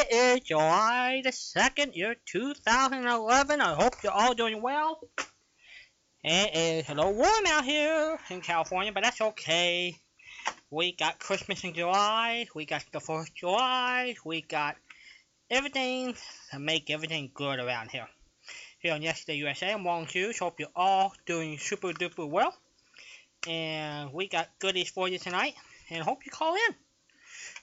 [0.00, 3.60] It is July the 2nd, year 2011.
[3.60, 4.98] I hope you're all doing well.
[6.24, 9.94] It is a little warm out here in California, but that's okay.
[10.70, 12.46] We got Christmas in July.
[12.54, 14.16] We got the 4th of July.
[14.24, 14.76] We got
[15.50, 16.14] everything
[16.50, 18.08] to make everything good around here.
[18.78, 20.38] Here on Yesterday USA, I'm Walden Hughes.
[20.38, 22.54] Hope you're all doing super duper well.
[23.46, 25.56] And we got goodies for you tonight.
[25.90, 26.74] And hope you call in.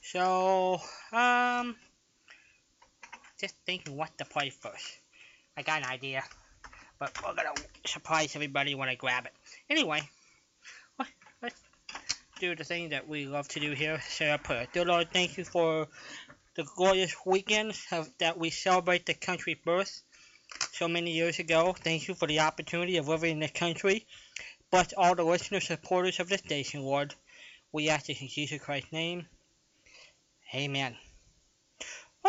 [0.03, 0.79] So,
[1.11, 1.75] um,
[3.39, 4.99] just thinking what to play first.
[5.55, 6.23] I got an idea,
[6.99, 7.53] but we're gonna
[7.85, 9.33] surprise everybody when I grab it.
[9.69, 10.01] Anyway,
[11.41, 11.61] let's
[12.39, 14.67] do the thing that we love to do here, say a prayer.
[14.71, 15.87] Dear Lord, thank you for
[16.55, 20.01] the glorious weekend of, that we celebrate the country's birth
[20.73, 21.75] so many years ago.
[21.77, 24.05] Thank you for the opportunity of living in this country.
[24.71, 27.13] Bless all the listeners, supporters of the station, Lord.
[27.71, 29.27] We ask this in Jesus Christ's name.
[30.53, 30.95] Amen.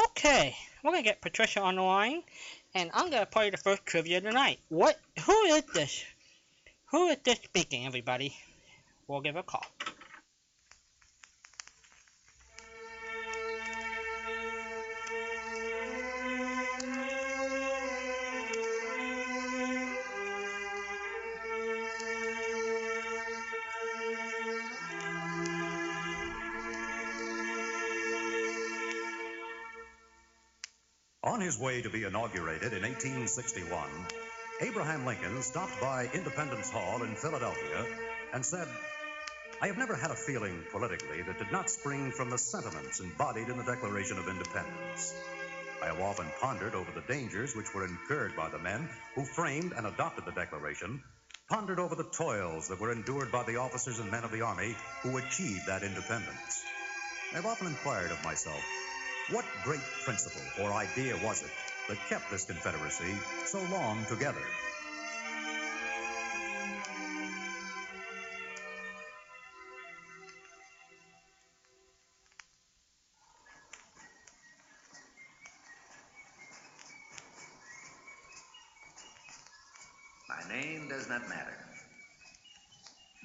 [0.04, 0.54] Okay,
[0.84, 2.22] we're gonna get Patricia on the line,
[2.74, 4.60] and I'm gonna play the first trivia tonight.
[4.68, 5.00] What?
[5.26, 6.04] Who is this?
[6.92, 8.36] Who is this speaking, everybody?
[9.08, 9.66] We'll give a call.
[31.28, 33.90] On his way to be inaugurated in 1861,
[34.62, 37.84] Abraham Lincoln stopped by Independence Hall in Philadelphia
[38.32, 38.66] and said,
[39.60, 43.50] I have never had a feeling politically that did not spring from the sentiments embodied
[43.50, 45.14] in the Declaration of Independence.
[45.82, 49.72] I have often pondered over the dangers which were incurred by the men who framed
[49.76, 51.02] and adopted the Declaration,
[51.50, 54.74] pondered over the toils that were endured by the officers and men of the Army
[55.02, 56.64] who achieved that independence.
[57.32, 58.64] I have often inquired of myself,
[59.30, 61.50] what great principle or idea was it
[61.88, 64.40] that kept this Confederacy so long together?
[80.26, 81.56] My name does not matter.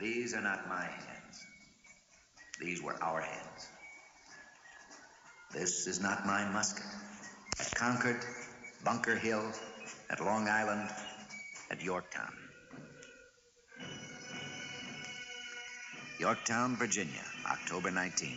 [0.01, 1.45] These are not my hands.
[2.59, 3.69] These were our hands.
[5.63, 6.83] This is not my musket.
[7.57, 8.19] At Concord,
[8.83, 9.49] Bunker Hill,
[10.09, 10.89] at Long Island,
[11.71, 12.33] at Yorktown.
[16.19, 18.35] Yorktown, Virginia, October 19.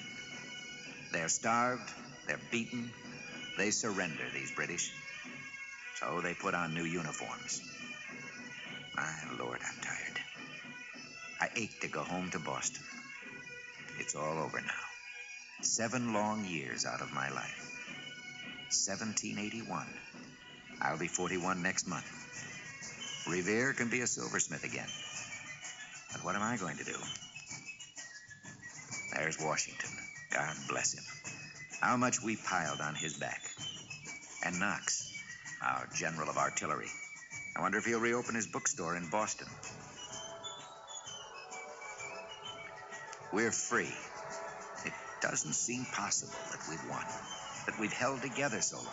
[1.13, 1.93] They're starved,
[2.29, 2.93] they're beaten,
[3.59, 4.93] they surrender, these British.
[5.97, 7.61] So they put on new uniforms.
[8.95, 10.21] My Lord, I'm tired.
[11.41, 12.85] I ache to go home to Boston.
[13.99, 14.86] It's all over now.
[15.63, 17.73] Seven long years out of my life.
[18.69, 19.87] 1781.
[20.81, 22.07] I'll be 41 next month.
[23.29, 24.89] Revere can be a silversmith again.
[26.13, 26.97] But what am I going to do?
[29.15, 29.91] There's Washington.
[30.33, 31.05] God bless him.
[31.81, 33.41] How much we piled on his back.
[34.45, 35.11] And Knox,
[35.63, 36.91] our general of artillery.
[37.57, 39.49] I wonder if he'll reopen his bookstore in Boston.
[43.33, 43.93] We're free.
[45.27, 47.05] It doesn't seem possible that we've won,
[47.67, 48.87] that we've held together so long.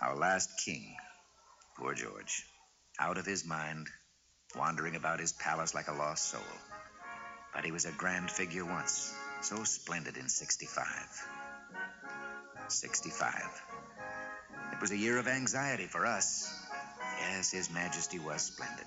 [0.00, 0.94] Our last king,
[1.76, 2.44] poor George,
[3.00, 3.88] out of his mind,
[4.56, 6.40] wandering about his palace like a lost soul.
[7.52, 10.86] But he was a grand figure once, so splendid in 65.
[12.68, 13.62] 65.
[14.74, 16.67] It was a year of anxiety for us.
[17.30, 18.86] Yes, His Majesty was splendid.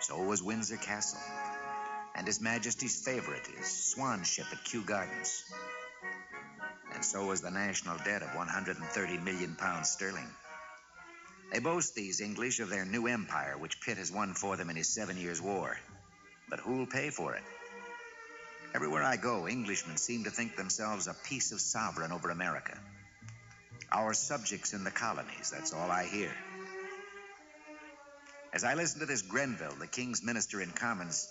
[0.00, 1.20] So was Windsor Castle.
[2.14, 5.42] And His Majesty's favorite, is swan ship at Kew Gardens.
[6.94, 10.28] And so was the national debt of 130 million pounds sterling.
[11.52, 14.76] They boast, these English, of their new empire, which Pitt has won for them in
[14.76, 15.78] his Seven Years' War.
[16.48, 17.42] But who'll pay for it?
[18.74, 22.78] Everywhere I go, Englishmen seem to think themselves a piece of sovereign over America.
[23.90, 26.30] Our subjects in the colonies, that's all I hear.
[28.56, 31.28] As I listen to this Grenville, the King's minister in Commons,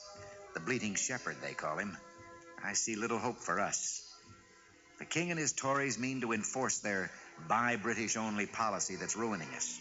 [0.54, 1.98] the bleating shepherd, they call him,
[2.64, 4.08] I see little hope for us.
[5.00, 7.10] The King and his Tories mean to enforce their
[7.48, 9.80] buy British only policy that's ruining us.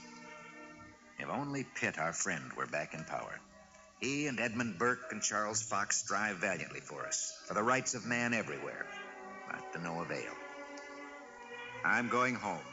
[1.18, 3.38] If only Pitt, our friend, were back in power.
[4.00, 8.06] He and Edmund Burke and Charles Fox strive valiantly for us, for the rights of
[8.06, 8.86] man everywhere,
[9.50, 10.32] but to no avail.
[11.84, 12.64] I'm going home,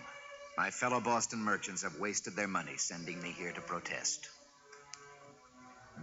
[0.58, 4.30] My fellow Boston merchants have wasted their money sending me here to protest.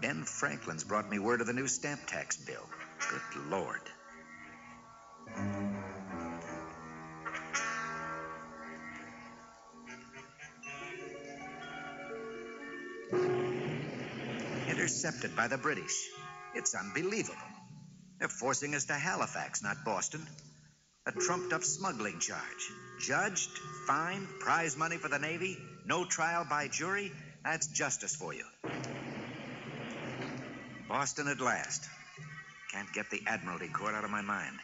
[0.00, 2.66] Ben Franklin's brought me word of the new stamp tax bill.
[3.10, 3.80] Good Lord.
[14.68, 16.08] Intercepted by the British.
[16.54, 17.36] It's unbelievable.
[18.20, 20.24] They're forcing us to Halifax, not Boston.
[21.06, 22.40] A trumped up smuggling charge.
[23.00, 23.50] Judged,
[23.86, 25.56] fined, prize money for the Navy,
[25.86, 27.10] no trial by jury.
[27.44, 28.44] That's justice for you.
[30.88, 31.86] Boston at last.
[32.72, 34.56] Can't get the Admiralty Court out of my mind.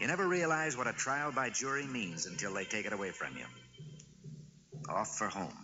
[0.00, 3.36] You never realize what a trial by jury means until they take it away from
[3.36, 3.44] you.
[4.88, 5.56] Off for home.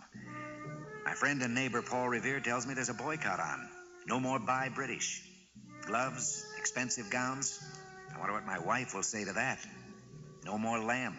[1.05, 3.67] My friend and neighbor Paul Revere tells me there's a boycott on.
[4.07, 5.23] No more buy British.
[5.87, 7.59] Gloves, expensive gowns.
[8.15, 9.59] I wonder what my wife will say to that.
[10.45, 11.17] No more lamb.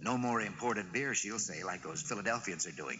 [0.00, 2.98] No more imported beer, she'll say, like those Philadelphians are doing.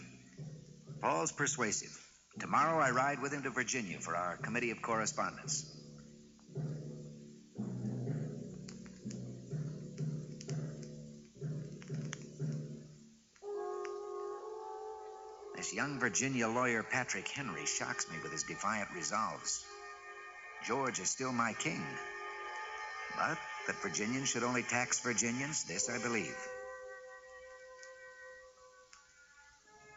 [1.01, 1.97] Paul's persuasive.
[2.41, 5.75] Tomorrow I ride with him to Virginia for our committee of correspondence.
[15.57, 19.65] This young Virginia lawyer, Patrick Henry, shocks me with his defiant resolves.
[20.67, 21.85] George is still my king.
[23.17, 26.37] But that Virginians should only tax Virginians, this I believe.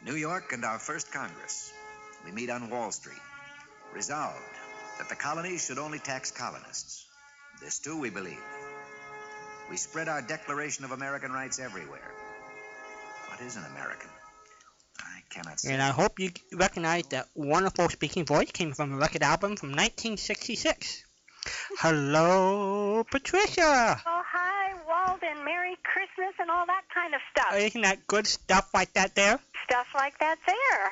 [0.04, 1.72] New York and our first Congress.
[2.26, 3.20] We meet on Wall Street.
[3.94, 4.38] Resolved
[5.00, 7.06] that the colonies should only tax colonists.
[7.62, 8.44] This, too, we believe.
[9.70, 12.12] We spread our Declaration of American Rights everywhere.
[13.28, 14.10] What is an American?
[15.00, 15.74] I cannot say.
[15.74, 19.70] And I hope you recognize that wonderful speaking voice came from a record album from
[19.70, 21.06] 1966.
[21.80, 24.02] Hello, Patricia.
[24.06, 25.44] Oh, hi, Walden.
[25.44, 27.56] Merry Christmas and all that kind of stuff.
[27.56, 29.40] Isn't that good stuff like that there?
[29.66, 30.92] Stuff like that there.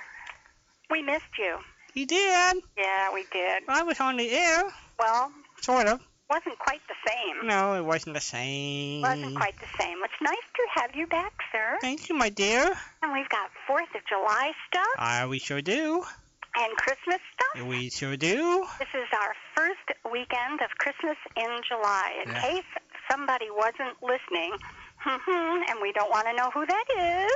[0.90, 1.58] We missed you.
[1.94, 2.58] You did.
[2.78, 3.64] Yeah, we did.
[3.68, 4.64] I was on the air,
[5.00, 5.32] Well,
[5.62, 6.00] sort of.
[6.30, 7.48] wasn't quite the same.
[7.48, 9.02] No, it wasn't the same.
[9.02, 9.98] Wasn't quite the same.
[10.04, 11.78] It's nice to have you back, sir.
[11.82, 12.74] Thank you, my dear.
[13.04, 16.04] And we've got Fourth of July stuff Ah, we sure do.
[16.56, 17.66] and Christmas stuff.
[17.68, 18.66] We sure do.
[18.80, 22.24] This is our first weekend of Christmas in July.
[22.26, 22.42] In Yeah.
[22.42, 22.66] case
[23.10, 24.54] somebody wasn't listening,
[25.06, 27.32] and we don't want to know who that is,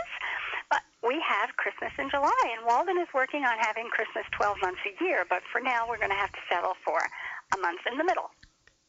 [1.03, 5.03] we have Christmas in July, and Walden is working on having Christmas 12 months a
[5.03, 8.03] year, but for now we're going to have to settle for a month in the
[8.03, 8.29] middle.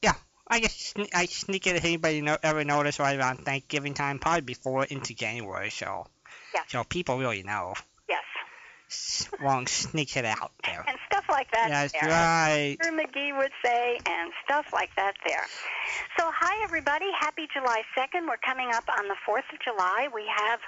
[0.02, 0.14] Yeah,
[0.48, 4.42] I sne- I sneak it if anybody no- ever noticed right around Thanksgiving time, probably
[4.42, 5.70] before into January.
[5.70, 6.06] So,
[6.54, 6.62] Yeah.
[6.68, 7.74] so people really know.
[8.08, 8.22] Yes.
[8.88, 10.84] S- Wrong sneaks it out there.
[10.86, 12.08] And stuff like that That's there.
[12.10, 12.76] right.
[12.80, 12.90] Mr.
[12.94, 15.44] McGee would say, and stuff like that there.
[16.18, 17.06] So, hi, everybody.
[17.18, 18.28] Happy July 2nd.
[18.28, 20.08] We're coming up on the 4th of July.
[20.14, 20.60] We have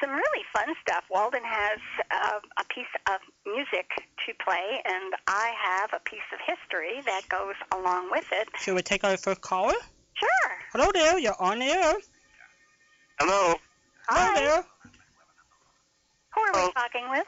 [0.00, 1.04] some really fun stuff.
[1.10, 1.78] Walden has
[2.10, 3.88] uh, a piece of music
[4.26, 8.48] to play, and I have a piece of history that goes along with it.
[8.60, 9.74] Should we take our first caller?
[10.14, 10.50] Sure.
[10.72, 11.18] Hello there.
[11.18, 11.94] You're on the air.
[13.18, 13.54] Hello.
[14.08, 14.40] Hello Hi.
[14.40, 14.64] there.
[16.34, 17.26] Who are we talking with?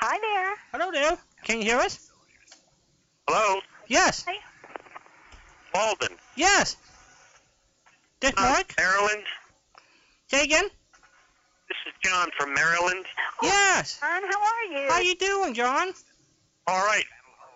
[0.00, 0.54] Hi there.
[0.72, 1.18] Hello there.
[1.44, 2.10] Can you hear us?
[3.26, 3.60] Hello.
[3.88, 4.24] Yes.
[4.28, 4.36] Hi.
[5.74, 6.16] Walden.
[6.36, 6.76] Yes.
[8.20, 8.74] This Uh, Mark?
[8.78, 9.24] Maryland.
[10.30, 10.64] Say again?
[11.68, 13.04] This is John from Maryland.
[13.42, 13.98] Yes.
[14.02, 14.90] Oh, John, how are you?
[14.90, 15.92] How you doing, John?
[16.66, 17.04] All right.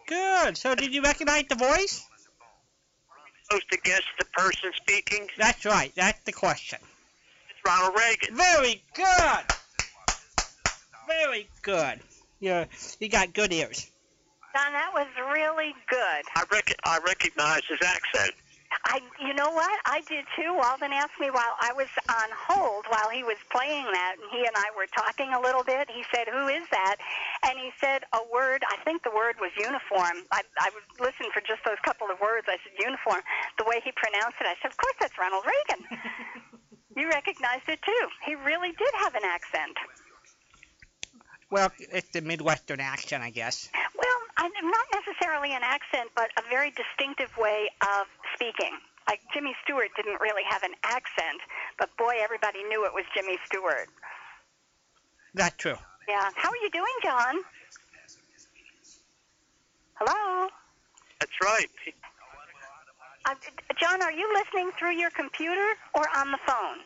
[0.07, 0.57] Good.
[0.57, 2.05] So did you recognize the voice?
[3.45, 5.29] Supposed to guess the person speaking.
[5.37, 5.93] That's right.
[5.95, 6.79] That's the question.
[7.51, 8.37] It's Ronald Reagan.
[8.37, 9.45] Very good.
[11.07, 12.01] Very good.
[12.41, 12.67] You
[13.01, 13.91] you got good ears.
[14.55, 16.23] John, that was really good.
[16.35, 18.33] I rec- I recognize his accent.
[18.85, 19.79] I, you know what?
[19.85, 20.55] I did too.
[20.55, 24.47] Walden asked me while I was on hold while he was playing that, and he
[24.47, 25.91] and I were talking a little bit.
[25.91, 26.97] He said, "Who is that?"
[27.45, 28.65] And he said a word.
[28.69, 30.25] I think the word was uniform.
[30.33, 32.47] I, I would listen for just those couple of words.
[32.49, 33.23] I said uniform.
[33.59, 35.81] The way he pronounced it, I said, "Of course, that's Ronald Reagan."
[36.97, 38.05] you recognized it too.
[38.25, 39.77] He really did have an accent.
[41.53, 43.69] Well, it's the Midwestern accent, I guess.
[43.75, 48.07] Well, I'm not necessarily an accent, but a very distinctive way of
[48.43, 48.75] speaking.
[49.09, 51.41] Like Jimmy Stewart didn't really have an accent,
[51.79, 53.89] but boy, everybody knew it was Jimmy Stewart.
[55.35, 55.77] That's true.
[56.09, 56.31] Yeah.
[56.37, 57.37] How are you doing, John?
[59.95, 60.49] Hello?
[61.21, 61.67] That's right.
[63.25, 63.35] Uh,
[63.81, 66.79] John, are you listening through your computer or on the phone?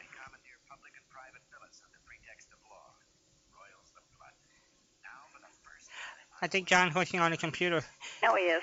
[6.43, 7.83] I think John's working on the computer.
[8.23, 8.63] No, he is.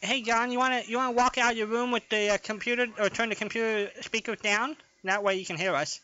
[0.00, 3.08] Hey, John, you wanna you wanna walk out your room with the uh, computer or
[3.08, 4.76] turn the computer speakers down?
[5.04, 6.00] That way you can hear us.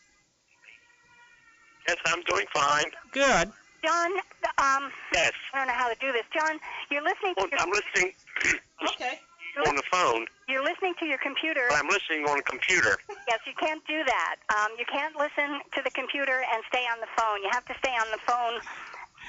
[1.87, 2.85] Yes, I'm doing fine.
[3.11, 3.51] Good.
[3.83, 4.11] John,
[4.57, 5.31] um, Yes.
[5.53, 6.23] I don't know how to do this.
[6.33, 6.59] John,
[6.89, 8.11] you're listening to Well, your, I'm listening
[8.83, 9.19] Okay.
[9.67, 11.61] on the phone, you're listening to your computer.
[11.69, 12.97] but I'm listening on a computer.
[13.27, 14.35] Yes, you can't do that.
[14.49, 17.41] Um, you can't listen to the computer and stay on the phone.
[17.43, 18.55] You have to stay on the phone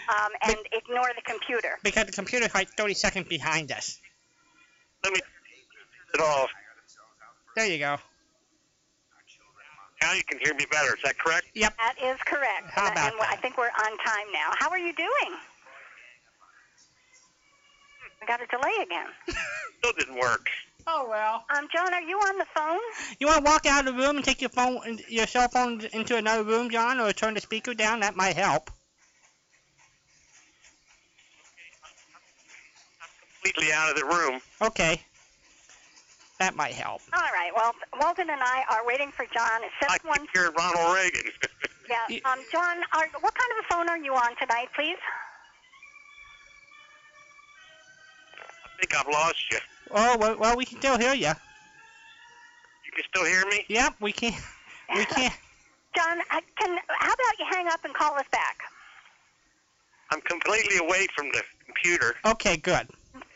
[0.08, 1.78] um, and ignore the computer.
[1.85, 4.00] Because the computer's like 30 seconds behind us.
[5.05, 6.50] Let me turn it off.
[7.55, 7.97] There you go.
[10.03, 10.95] Now you can hear me better.
[10.95, 11.47] Is that correct?
[11.55, 11.75] Yep.
[11.79, 12.71] That is correct.
[12.71, 14.50] How about and I think we're on time now.
[14.53, 15.37] How are you doing?
[18.21, 19.07] We got a delay again.
[19.79, 20.49] Still didn't work.
[20.87, 21.45] Oh well.
[21.50, 22.79] Um, John, are you on the phone?
[23.19, 25.81] You want to walk out of the room and take your phone, your cell phone,
[25.93, 28.00] into another room, John, or turn the speaker down?
[28.00, 28.71] That might help.
[33.47, 34.41] Completely out of the room.
[34.61, 35.00] Okay.
[36.41, 37.00] That might help.
[37.15, 37.53] All right.
[37.55, 39.62] Well, Walden and I are waiting for John.
[39.62, 40.21] It's I seven one.
[40.23, 41.23] keep hearing Ronald Reagan.
[41.88, 42.19] Yeah.
[42.25, 44.97] Um, John, are, what kind of a phone are you on tonight, please?
[48.65, 49.59] I think I've lost you.
[49.93, 51.29] Oh well, well, we can still hear you.
[51.29, 53.65] You can still hear me?
[53.69, 54.33] Yep, we can.
[54.97, 55.31] We can.
[55.95, 56.76] John, I can.
[56.88, 58.59] How about you hang up and call us back?
[60.11, 62.17] I'm completely away from the computer.
[62.25, 62.88] Okay, good.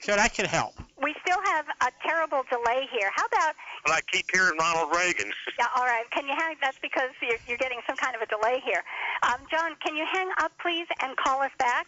[0.02, 0.74] So that should help.
[1.02, 3.10] We still have a terrible delay here.
[3.14, 3.54] How about?
[3.84, 5.32] But I keep hearing Ronald Reagan.
[5.58, 5.66] Yeah.
[5.76, 6.04] All right.
[6.10, 6.56] Can you hang?
[6.62, 8.82] That's because you're, you're getting some kind of a delay here.
[9.22, 11.86] Um, John, can you hang up, please, and call us back?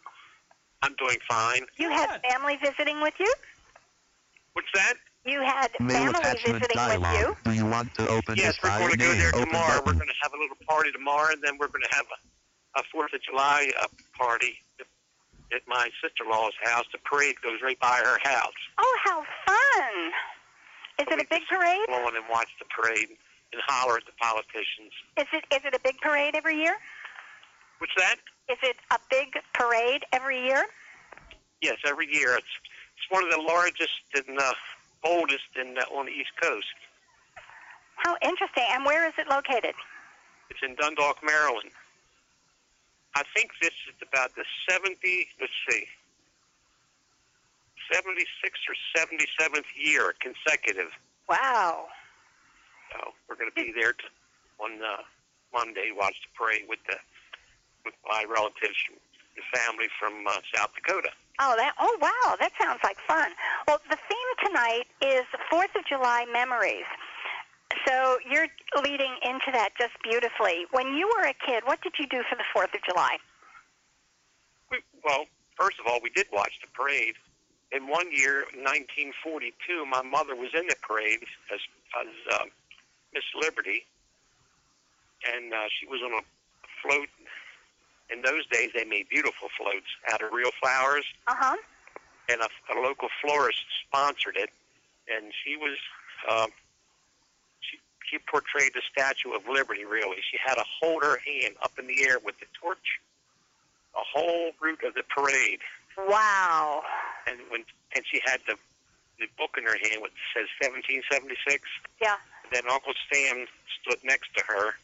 [0.82, 1.66] I'm doing fine.
[1.78, 3.32] You had family visiting with you.
[4.54, 4.96] What's that?
[5.26, 6.76] You had Mail family attachment visiting with you.
[6.76, 7.38] dialog.
[7.44, 9.82] Do you want to open yes, this we're going to go Name, there open tomorrow.
[9.86, 12.80] We're going to have a little party tomorrow, and then we're going to have a,
[12.80, 13.86] a Fourth of July uh,
[14.18, 14.58] party
[15.53, 16.86] at my sister-in-law's house.
[16.91, 18.60] The parade goes right by her house.
[18.77, 20.12] Oh, how fun!
[21.00, 21.88] Is it a big parade?
[21.88, 23.10] Go on and watch the parade
[23.53, 24.93] and holler at the politicians.
[25.17, 26.75] Is it is it a big parade every year?
[27.79, 28.15] What's that?
[28.50, 30.65] Is it a big parade every year?
[31.62, 32.36] Yes, every year.
[32.36, 32.53] It's
[32.98, 34.53] it's one of the largest and uh,
[35.03, 36.75] oldest in uh, on the East Coast.
[37.96, 38.65] How interesting!
[38.72, 39.75] And where is it located?
[40.50, 41.72] It's in Dundalk, Maryland.
[43.15, 44.96] I think this is about the 70,
[45.39, 45.86] let's see,
[47.91, 50.91] 76th or 77th year consecutive.
[51.30, 51.88] Wow.
[52.91, 54.03] So we're going to be there to,
[54.63, 55.03] on uh,
[55.53, 56.96] Monday, watch the parade with the
[57.84, 58.77] with my relatives,
[59.36, 61.10] the family from uh, South Dakota.
[61.39, 61.74] Oh, that.
[61.80, 62.36] Oh, wow.
[62.39, 63.32] That sounds like fun.
[63.68, 66.86] Well, the theme tonight is Fourth of July memories.
[67.88, 68.48] So you're
[68.82, 70.66] leading into that just beautifully.
[70.72, 73.18] When you were a kid, what did you do for the Fourth of July?
[74.70, 75.25] We, well,
[75.60, 77.16] first of all, we did watch the parade.
[77.72, 81.24] In one year, 1942, my mother was in the parade
[81.54, 81.60] as,
[82.01, 82.44] as uh,
[83.13, 83.86] Miss Liberty,
[85.34, 86.22] and uh, she was on a
[86.84, 87.08] float.
[88.12, 91.56] In those days, they made beautiful floats out of real flowers, Uh huh.
[92.28, 94.50] and a, a local florist sponsored it.
[95.08, 95.78] And she was,
[96.30, 96.50] um,
[98.12, 99.86] she portrayed the Statue of Liberty.
[99.86, 103.00] Really, she had to hold her hand up in the air with the torch,
[103.94, 105.60] the whole route of the parade,
[105.98, 106.84] Wow.
[107.25, 107.63] and when
[107.96, 108.56] and she had the
[109.20, 111.63] the book in her hand which says 1776.
[112.01, 112.15] Yeah.
[112.51, 113.46] Then Uncle Sam
[113.80, 114.75] stood next to her,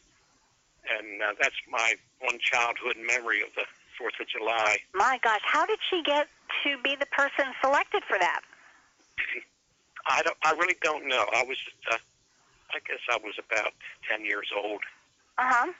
[0.96, 3.64] and uh, that's my one childhood memory of the
[3.98, 4.78] Fourth of July.
[4.94, 6.28] My gosh, how did she get
[6.64, 8.40] to be the person selected for that?
[10.06, 10.36] I don't.
[10.44, 11.26] I really don't know.
[11.34, 11.58] I was.
[11.90, 11.96] Uh,
[12.70, 13.72] I guess I was about
[14.08, 14.80] ten years old.
[15.38, 15.72] Uh huh.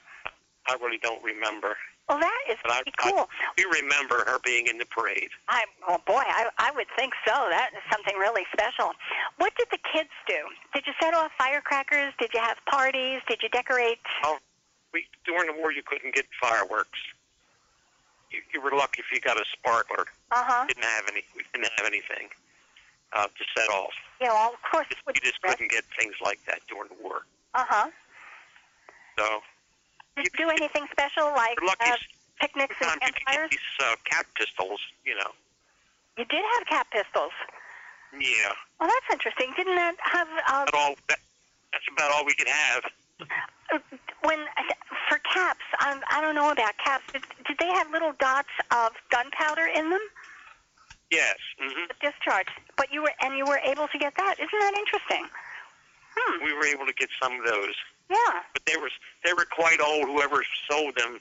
[0.68, 1.76] I really don't remember.
[2.09, 3.28] Well, that is But I, pretty cool.
[3.28, 5.28] I do remember her being in the parade.
[5.49, 7.33] I, oh boy, I, I would think so.
[7.50, 8.92] That is something really special.
[9.37, 10.38] What did the kids do?
[10.73, 12.14] Did you set off firecrackers?
[12.18, 13.21] Did you have parties?
[13.28, 13.99] Did you decorate?
[14.25, 14.38] Oh,
[14.95, 16.99] We during the war you couldn't get fireworks.
[18.30, 20.07] You, you were lucky if you got a sparkler.
[20.30, 20.64] Uh huh.
[20.66, 21.23] Didn't have any.
[21.37, 22.28] We didn't have anything
[23.12, 23.92] uh, to set off.
[24.21, 24.87] Yeah, well, of course.
[24.91, 27.23] You just couldn't get things like that during the war.
[27.55, 27.91] Uh huh.
[29.19, 29.41] So
[30.17, 31.91] Did you do anything special like lucky.
[31.91, 31.97] uh,
[32.41, 33.51] picnics and sometimes you could get campfires?
[33.51, 34.81] these uh, cap pistols.
[35.05, 35.31] You know.
[36.17, 37.33] You did have cap pistols.
[38.13, 38.53] Yeah.
[38.81, 39.53] Well, that's interesting.
[39.57, 41.19] Didn't that have uh, But all that,
[41.73, 42.83] that's about all we could have.
[44.23, 44.39] when
[45.09, 45.63] for caps?
[45.79, 47.05] I, I don't know about caps.
[47.13, 50.01] Did, did they have little dots of gunpowder in them?
[51.11, 51.37] Yes.
[51.59, 52.49] hmm The discharge.
[52.77, 54.35] But you were and you were able to get that.
[54.38, 55.25] Isn't that interesting?
[56.17, 56.45] Hmm.
[56.45, 57.75] We were able to get some of those,
[58.11, 58.43] Yeah.
[58.53, 58.91] but they were
[59.25, 60.07] they were quite old.
[60.07, 61.21] Whoever sold them,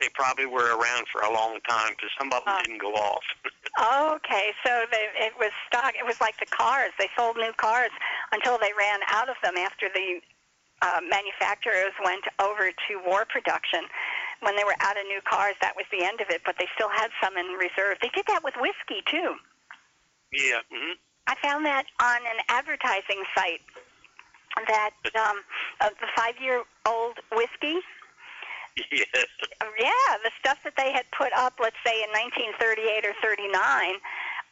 [0.00, 2.62] they probably were around for a long time because some of them Oh.
[2.64, 3.24] didn't go off.
[3.80, 5.94] Okay, so they, it was stock.
[5.94, 6.90] It was like the cars.
[6.98, 7.90] They sold new cars
[8.32, 10.20] until they ran out of them after the
[10.82, 13.84] uh, manufacturers went over to war production.
[14.40, 16.42] When they were out of new cars, that was the end of it.
[16.44, 17.98] But they still had some in reserve.
[18.00, 19.34] They did that with whiskey too.
[20.32, 20.60] yeah.
[20.70, 20.92] hmm
[21.26, 23.60] I found that on an advertising site
[24.66, 25.42] that um,
[25.80, 27.80] uh, the five-year-old whiskey
[28.92, 29.26] Yes.
[29.78, 33.50] yeah, the stuff that they had put up, let's say in 1938 or 39,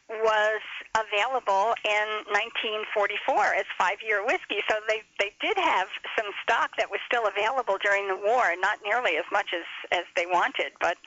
[0.09, 0.61] was
[0.95, 4.63] available in 1944 as five-year whiskey.
[4.69, 8.79] So they they did have some stock that was still available during the war, not
[8.83, 10.97] nearly as much as as they wanted, but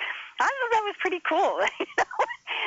[0.41, 1.61] I thought that was pretty cool.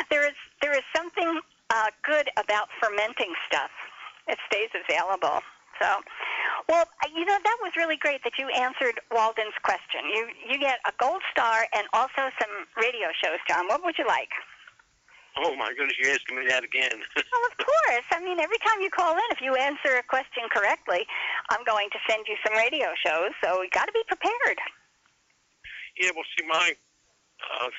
[0.10, 3.72] There is there is something uh, good about fermenting stuff.
[4.28, 5.42] It stays available.
[5.82, 5.88] So,
[6.70, 10.02] well, you know that was really great that you answered Walden's question.
[10.14, 13.68] You you get a gold star and also some radio shows, John.
[13.68, 14.30] What would you like?
[15.36, 16.92] Oh my goodness, you're asking me that again.
[17.16, 18.06] Well, of course.
[18.12, 21.06] I mean, every time you call in, if you answer a question correctly,
[21.50, 23.32] I'm going to send you some radio shows.
[23.44, 24.58] So you got to be prepared.
[25.98, 26.12] yeah.
[26.16, 26.74] Well, see, my
[27.42, 27.70] uh,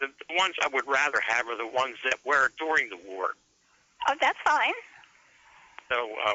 [0.00, 3.30] the, the ones I would rather have are the ones that were during the war.
[4.08, 4.72] Oh, that's fine.
[5.90, 6.34] So uh,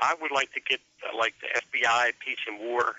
[0.00, 2.96] I would like to get uh, like the FBI Peace and War.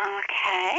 [0.00, 0.78] Okay.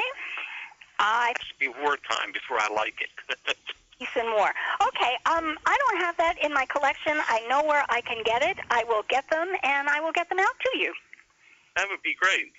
[1.00, 3.10] I It should be wartime before I like it.
[4.00, 4.52] peace and war.
[4.88, 5.14] Okay.
[5.26, 7.18] Um, I don't have that in my collection.
[7.28, 8.58] I know where I can get it.
[8.70, 10.94] I will get them, and I will get them out to you.
[11.76, 12.52] that would be great.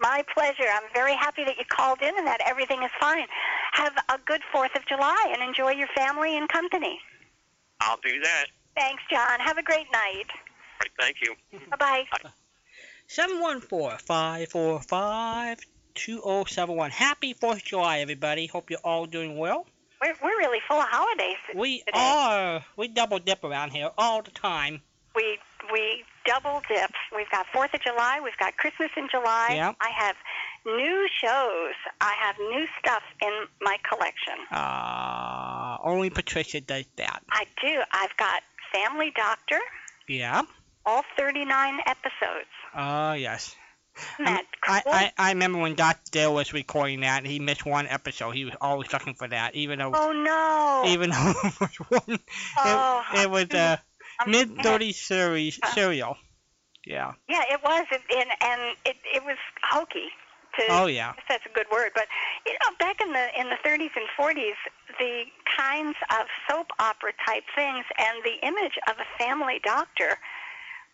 [0.00, 0.68] My pleasure.
[0.70, 3.26] I'm very happy that you called in and that everything is fine.
[3.72, 6.98] Have a good 4th of July and enjoy your family and company.
[7.80, 8.46] I'll do that.
[8.76, 9.40] Thanks, John.
[9.40, 10.26] Have a great night.
[10.30, 11.34] All right, thank you.
[11.70, 12.04] Bye-bye.
[15.94, 16.90] 714-545-2071.
[16.90, 18.46] Happy 4th of July, everybody.
[18.46, 19.66] Hope you're all doing well.
[20.02, 21.36] We're, we're really full of holidays.
[21.54, 21.92] We today.
[21.94, 22.64] are.
[22.76, 24.82] We double dip around here all the time.
[25.14, 25.38] We
[25.72, 26.90] we double dip.
[27.16, 28.20] We've got Fourth of July.
[28.22, 29.52] We've got Christmas in July.
[29.54, 29.72] Yeah.
[29.80, 30.16] I have
[30.66, 31.74] new shows.
[32.00, 34.34] I have new stuff in my collection.
[34.50, 37.22] Uh, only Patricia does that.
[37.30, 37.80] I do.
[37.92, 39.60] I've got Family Doctor,
[40.08, 40.42] Yeah.
[40.84, 42.50] all 39 episodes.
[42.76, 43.54] Oh, yes.
[44.18, 44.42] I.
[44.66, 46.10] I, I remember when Dr.
[46.10, 48.30] Dale was recording that, he missed one episode.
[48.30, 50.90] He was always looking for that, even though oh no.
[50.90, 52.18] even though it was one,
[52.58, 53.80] oh, it, it was a
[54.20, 54.80] I'm mid sad.
[54.80, 55.74] 30s series Uh.
[55.74, 56.16] serial.
[56.86, 57.12] Yeah.
[57.28, 60.08] Yeah, it was, and and it it was hokey.
[60.58, 61.14] To, Oh yeah.
[61.28, 62.06] That's a good word, but
[62.46, 64.54] you know, back in the in the 30s and 40s,
[64.98, 65.24] the
[65.56, 70.16] kinds of soap opera type things and the image of a family doctor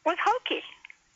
[0.06, 0.62] was hokey.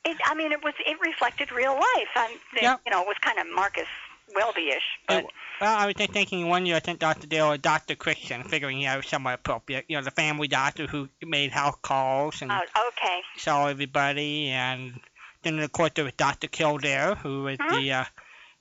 [0.05, 2.09] It, I mean, it was it reflected real life.
[2.17, 2.81] Um, it- Yep.
[2.87, 3.87] You know, it was kind of Marcus
[4.35, 4.83] Welby-ish.
[5.09, 7.27] But It- well, I was just thinking one year I sent Dr.
[7.27, 7.95] Dale or Dr.
[7.95, 9.85] Christian, figuring he was somewhat appropriate.
[9.89, 15.01] You know, the family doctor who made house calls and uh, okay, saw everybody, and
[15.43, 16.49] then of course there was Dr.
[16.49, 17.77] Kildare, who was Huh?
[17.81, 18.05] the uh,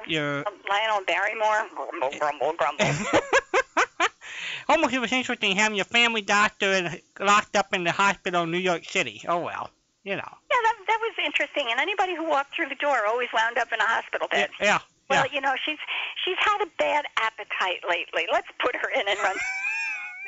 [0.06, 2.86] your Lionel Barrymore, grumble, grumble, grumble.
[4.69, 8.58] Almost it was interesting having your family doctor locked up in the hospital in New
[8.58, 9.23] York City.
[9.27, 9.69] Oh well,
[10.04, 10.32] you know.
[10.52, 11.68] Yeah, that, that was interesting.
[11.70, 14.50] And anybody who walked through the door always wound up in a hospital bed.
[14.60, 14.66] yeah.
[14.66, 15.34] yeah Well, yeah.
[15.34, 15.80] you know, she's
[16.24, 18.26] she's had a bad appetite lately.
[18.32, 19.36] Let's put her in and run.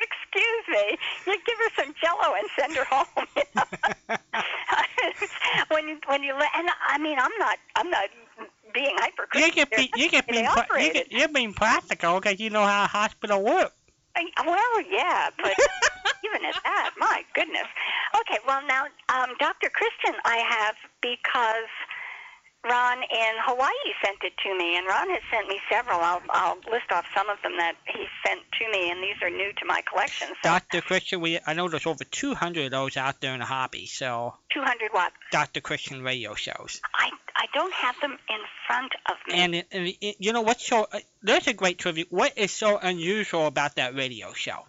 [0.02, 0.98] Excuse me.
[1.26, 3.26] You give her some Jello and send her home.
[3.36, 5.26] you know?
[5.68, 8.08] when you when you and I mean, I'm not I'm not
[8.74, 9.40] being hypercritical.
[9.40, 12.84] You get be, you being pra- you get, you're being practical because you know how
[12.84, 13.72] a hospital works.
[14.46, 15.54] Well, yeah, but
[16.24, 17.66] even at that, my goodness.
[18.20, 19.70] Okay, well now, um, Dr.
[19.70, 21.68] Christian, I have because
[22.68, 26.00] Ron in Hawaii sent it to me, and Ron has sent me several.
[26.00, 29.30] I'll, I'll list off some of them that he sent to me, and these are
[29.30, 30.28] new to my collection.
[30.42, 30.80] So Dr.
[30.80, 33.86] Christian, we I know there's over 200 of those out there in the hobby.
[33.86, 35.12] So 200 what?
[35.30, 35.60] Dr.
[35.60, 36.80] Christian radio shows.
[36.94, 39.34] I I don't have them in front of me.
[39.38, 42.04] And, and you know what's so uh, there's a great trivia.
[42.10, 44.64] What is so unusual about that radio show?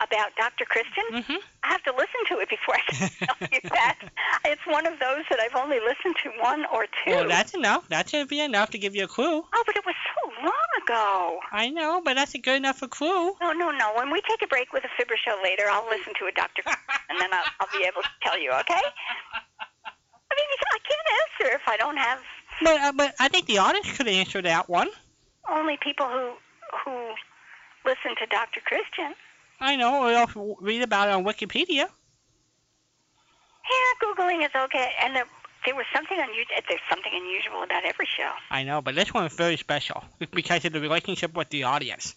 [0.00, 0.64] About Dr.
[0.64, 1.38] Christian, Mhm.
[1.62, 3.98] I have to listen to it before I can tell you that.
[4.44, 7.12] It's one of those that I've only listened to one or two.
[7.12, 7.88] Well, that's enough.
[7.88, 9.42] That should be enough to give you a clue.
[9.54, 11.40] oh, but it was so long ago.
[11.52, 13.34] I know, but that's a good enough a clue.
[13.40, 13.92] No, no, no.
[13.94, 16.62] When we take a break with a Fibber show later, I'll listen to a Dr.
[17.08, 18.82] and then I'll, I'll be able to tell you, okay?
[19.34, 22.20] I mean, I can't answer if I don't have
[22.62, 24.88] But uh, but I think the audience could answer that one.
[25.48, 26.32] only people who
[26.84, 27.14] who
[27.84, 28.60] listen to Dr.
[28.64, 29.14] Christian.
[29.60, 31.88] I know, or else read about it on Wikipedia.
[33.64, 34.92] Yeah, Googling is okay.
[35.02, 35.24] And there,
[35.64, 36.56] there was something unusual.
[36.68, 38.30] There's something unusual about every show.
[38.50, 42.14] I know, but this one is very special because of the relationship with the audience.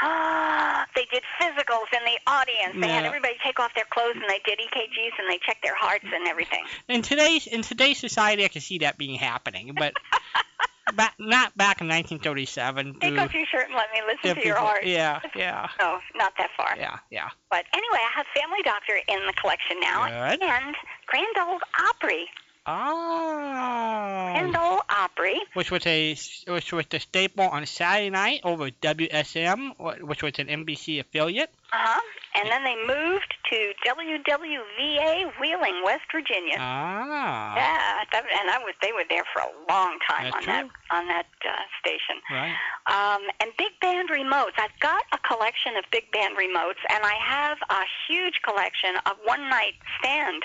[0.00, 2.74] Ah, they did physicals in the audience.
[2.80, 5.76] They had everybody take off their clothes and they did EKGs and they checked their
[5.76, 6.64] hearts and everything.
[6.88, 9.94] In today's in today's society, I can see that being happening, but
[10.96, 12.94] back, not back in 1937.
[13.00, 14.84] Take off your shirt and let me listen to your heart.
[14.84, 16.76] Yeah, yeah, No, not that far.
[16.76, 17.28] yeah, yeah.
[17.50, 20.42] But anyway, I have Family Doctor in the collection now, Good.
[20.42, 20.74] and
[21.06, 22.26] Grand Old Opry.
[22.66, 24.30] Oh.
[24.34, 25.40] Grand Old Opry.
[25.54, 26.16] which was a
[26.48, 31.50] which was the staple on Saturday night over WSM, which was an NBC affiliate.
[31.72, 32.00] Uh huh.
[32.34, 36.56] And then they moved to WWVA Wheeling, West Virginia.
[36.58, 40.46] Ah, yeah, that, and I was they were there for a long time That's on
[40.46, 42.16] that on that uh, station.
[42.30, 42.56] right.
[42.86, 44.56] Um, and big band remotes.
[44.56, 49.16] I've got a collection of big band remotes, and I have a huge collection of
[49.24, 50.42] one night stand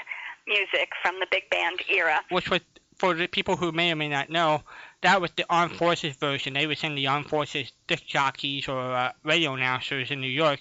[0.47, 2.21] music from the big band era.
[2.29, 2.61] Which was
[2.97, 4.63] for the people who may or may not know,
[5.01, 6.53] that was the Armed Forces version.
[6.53, 10.59] They would send the Armed Forces disc jockeys or uh, radio announcers in New York,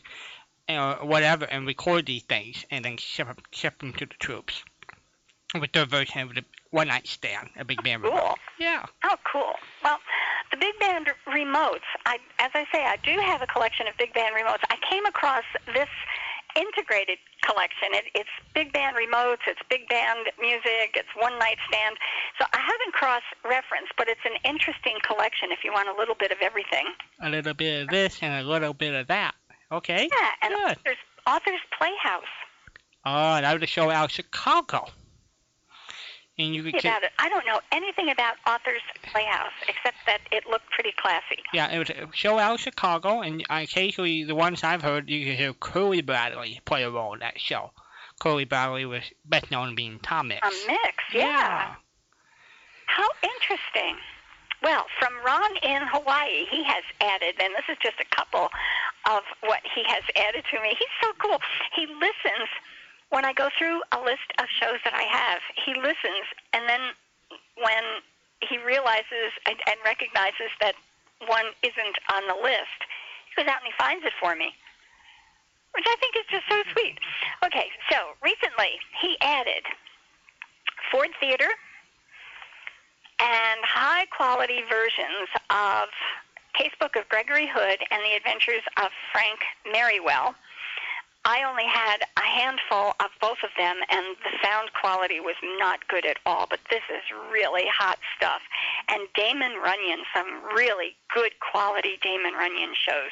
[0.68, 4.62] or whatever, and record these things and then ship 'em- ship them to the troops.
[5.59, 8.20] With their version of the one night stand, a big band remote.
[8.20, 8.38] Cool.
[8.59, 8.85] Yeah.
[9.05, 9.55] Oh, cool.
[9.83, 9.99] Well,
[10.51, 11.87] the big band remotes.
[12.05, 14.64] I, as I say, I do have a collection of big band remotes.
[14.68, 15.88] I came across this
[16.57, 17.88] integrated collection.
[17.92, 19.45] It, it's big band remotes.
[19.47, 20.97] It's big band music.
[20.97, 21.97] It's one night stand.
[22.38, 26.16] So I haven't cross referenced, but it's an interesting collection if you want a little
[26.19, 26.87] bit of everything.
[27.21, 29.35] A little bit of this and a little bit of that.
[29.71, 30.09] Okay.
[30.11, 30.79] Yeah, and Good.
[30.79, 32.25] authors, authors Playhouse.
[33.05, 34.88] Oh, that was a show out of Chicago.
[36.38, 37.12] And you could Tell me get, about it.
[37.18, 41.42] I don't know anything about Authors Playhouse except that it looked pretty classy.
[41.55, 45.25] yeah, it was a show out of Chicago, and occasionally the ones I've heard, you
[45.25, 47.72] could hear Curly Bradley play a role in that show.
[48.20, 50.46] Curly Bradley was best known being Tom Mix.
[50.46, 51.75] A mix, yeah.
[52.87, 53.96] How interesting.
[54.62, 58.49] Well, from Ron in Hawaii, he has added, and this is just a couple
[59.09, 60.70] of what he has added to me.
[60.70, 61.38] He's so cool.
[61.75, 62.49] He listens
[63.11, 65.40] when I go through a list of shows that I have.
[65.64, 66.81] He listens, and then
[67.57, 68.03] when
[68.42, 70.75] he realizes and, and recognizes that
[71.27, 72.81] one isn't on the list,
[73.31, 74.53] he goes out and he finds it for me,
[75.73, 76.99] which I think is just so sweet.
[77.45, 79.64] Okay, so recently he added
[80.90, 81.49] Ford Theater
[83.19, 85.88] and high quality versions of
[86.53, 90.35] Casebook of Gregory Hood and the Adventures of Frank Merriwell.
[91.27, 95.87] I only had a handful of both of them, and the sound quality was not
[95.89, 96.47] good at all.
[96.49, 98.41] But this is really hot stuff.
[98.89, 103.11] And Damon Runyon, some really good quality Damon Runyon shows.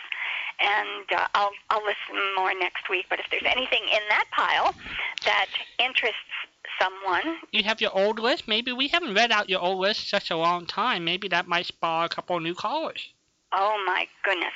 [0.62, 3.06] And uh, I'll I'll listen more next week.
[3.10, 4.72] But if there's anything in that pile
[5.24, 5.46] that
[5.80, 6.14] interests
[6.80, 8.46] someone, You have your old list.
[8.46, 11.04] Maybe we haven't read out your old list in such a long time.
[11.04, 13.08] Maybe that might spar a couple new callers.
[13.50, 14.54] Oh my goodness.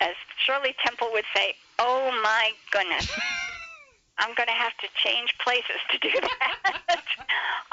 [0.00, 0.14] As
[0.44, 3.10] Shirley Temple would say, oh my goodness.
[4.18, 7.02] I'm going to have to change places to do that.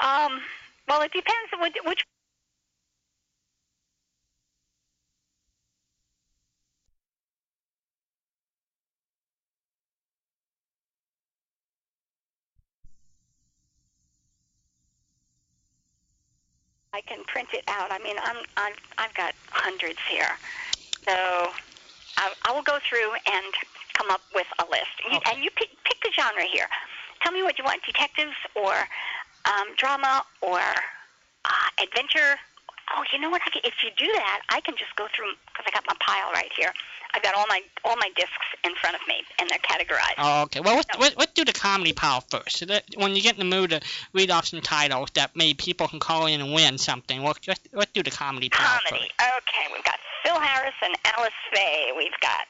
[0.00, 0.40] um,
[0.88, 2.04] well, it depends on which, which
[16.92, 17.90] I can print it out.
[17.90, 20.30] I mean, I'm, I've, I've got hundreds here.
[21.04, 21.50] So
[22.16, 23.54] I, I will go through and
[23.94, 24.92] come up with a list.
[25.10, 25.32] You, Okay.
[25.32, 26.66] And you pick, pick the genre here.
[27.22, 28.74] Tell me what you want, detectives or
[29.46, 32.36] um, drama or uh, adventure.
[32.94, 33.40] Oh, you know what?
[33.46, 35.96] I can, if you do that, I can just go through because I got my
[36.00, 36.70] pile right here.
[37.14, 40.18] I've got all my all my discs in front of me, and they're categorized.
[40.18, 40.58] Oh, okay.
[40.60, 41.00] Well, let's, No.
[41.00, 42.56] let, let's do the comedy pile first.
[42.58, 43.80] So that when you get in the mood to
[44.12, 47.60] read off some titles that maybe people can call in and win something, let's, let's,
[47.72, 49.08] let's do the comedy pile Comedy.
[49.16, 49.32] first.
[49.38, 49.94] Okay, we've got
[50.34, 51.92] Phil Harris and Alice Faye.
[51.96, 52.48] We've got,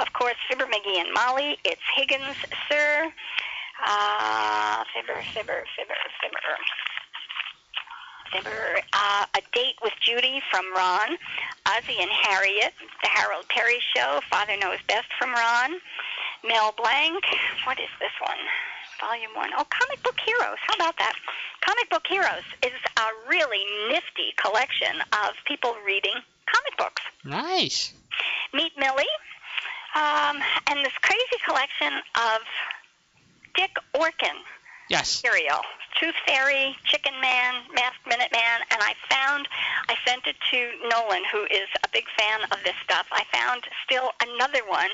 [0.00, 1.56] of course, Fibber McGee and Molly.
[1.64, 2.34] It's Higgins,
[2.68, 3.12] Sir.
[3.86, 6.56] Uh, Fibber, Fibber, Fibber, Fibber.
[8.32, 8.82] Fibber.
[8.92, 11.16] Uh, a Date with Judy from Ron.
[11.66, 12.74] Ozzie and Harriet.
[13.02, 14.20] The Harold Peary Show.
[14.28, 15.78] Father Knows Best from Ron.
[16.44, 17.22] Mel Blanc.
[17.66, 18.42] What is this one?
[19.00, 19.50] Volume 1.
[19.58, 20.58] Oh, Comic Book Heroes.
[20.66, 21.14] How about that?
[21.60, 26.14] Comic Book Heroes is a really nifty collection of people reading
[26.52, 27.02] comic books.
[27.24, 27.92] Nice.
[28.52, 29.04] Meet Millie,
[29.96, 30.36] um,
[30.68, 32.40] and this crazy collection of
[33.54, 34.36] Dick Orkin
[34.88, 35.08] Yes.
[35.08, 35.60] serial.
[36.00, 39.46] Tooth Fairy, Chicken Man, Masked Minute Man, and I found,
[39.88, 43.06] I sent it to Nolan, who is a big fan of this stuff.
[43.12, 44.90] I found still another one.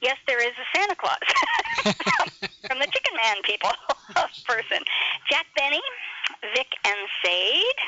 [0.00, 1.20] Yes, there is a Santa Claus
[2.66, 3.70] from the Chicken Man people
[4.48, 4.82] person.
[5.30, 5.80] Jack Benny,
[6.54, 7.80] Vic and Sade.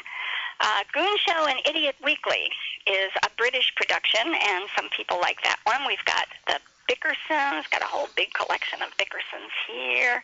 [0.60, 2.48] Uh, Goon Show and Idiot Weekly
[2.86, 5.86] is a British production, and some people like that one.
[5.86, 10.22] We've got the Bickersons, got a whole big collection of Bickersons here.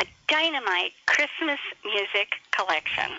[0.00, 3.10] a dynamite Christmas music collection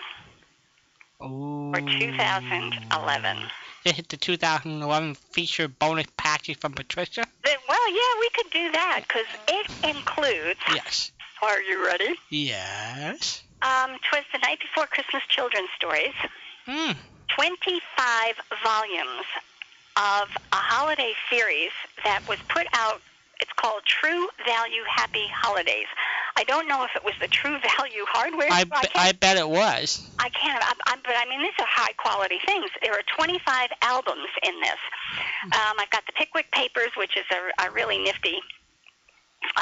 [1.22, 1.70] Ooh.
[1.72, 3.36] for 2011.
[3.84, 7.24] They hit the 2011 feature bonus package from Patricia.
[7.44, 10.60] Well, yeah, we could do that because it includes.
[10.74, 11.12] Yes.
[11.42, 12.14] Are you ready?
[12.30, 13.42] Yes.
[13.60, 16.14] Um, twas the night before Christmas children's stories.
[16.64, 16.92] Hmm.
[17.28, 19.26] 25 volumes
[19.96, 21.70] of a holiday series
[22.04, 23.02] that was put out.
[23.40, 25.86] It's called True Value Happy Holidays.
[26.36, 28.48] I don't know if it was the True Value hardware.
[28.50, 30.08] I, I I bet it was.
[30.18, 32.70] I can't I, I, but I mean, these are high quality things.
[32.82, 34.80] There are 25 albums in this.
[35.44, 38.38] Um, I've got the Pickwick Papers, which is a, a really nifty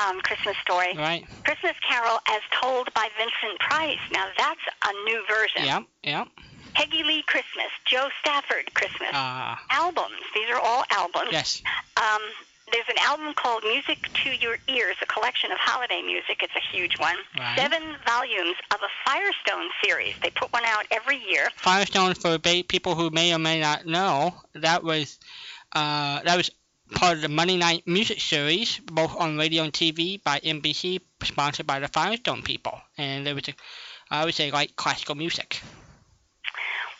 [0.00, 0.94] um, Christmas story.
[0.96, 1.26] Right.
[1.44, 3.98] Christmas Carol as told by Vincent Price.
[4.12, 5.64] Now that's a new version.
[5.64, 5.82] Yep.
[6.04, 6.28] Yep.
[6.74, 9.10] Peggy Lee Christmas, Jo Stafford Christmas.
[9.12, 9.60] Ah.
[9.70, 10.22] albums.
[10.34, 11.28] These are all albums.
[11.30, 11.62] yes.
[11.98, 12.22] Um,
[12.72, 16.38] there's an album called Music to Your Ears, a collection of holiday music.
[16.42, 17.16] It's a huge one.
[17.38, 17.56] Right.
[17.56, 20.14] Seven volumes of a Firestone series.
[20.22, 21.48] They put one out every year.
[21.56, 25.18] Firestone for ba- people who may or may not know that was
[25.74, 26.50] uh, that was
[26.94, 31.66] part of the Monday Night Music series, both on radio and TV by NBC, sponsored
[31.66, 33.54] by the Firestone people, and there was a
[34.10, 35.60] I would say like classical music.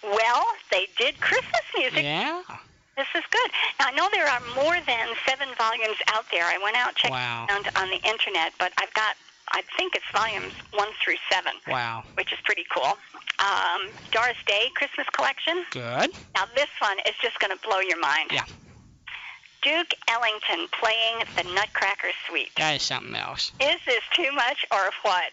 [0.02, 2.02] Well, they did Christmas music.
[2.02, 2.42] Yeah.
[2.96, 3.50] This is good.
[3.80, 6.44] Now, I know there are more than seven volumes out there.
[6.44, 7.46] I went out checking Wow.
[7.48, 9.16] around on the internet, but I've got,
[9.52, 12.04] I think it's volumes one through seven, Wow.
[12.14, 12.98] which is pretty cool.
[13.38, 15.64] Um, Doris Day Christmas Collection.
[15.70, 16.12] Good.
[16.34, 18.30] Now, this one is just going to blow your mind.
[18.30, 18.44] Yeah.
[19.62, 22.50] Duke Ellington playing the Nutcracker Suite.
[22.56, 23.52] That is something else.
[23.60, 25.30] Is this too much or what?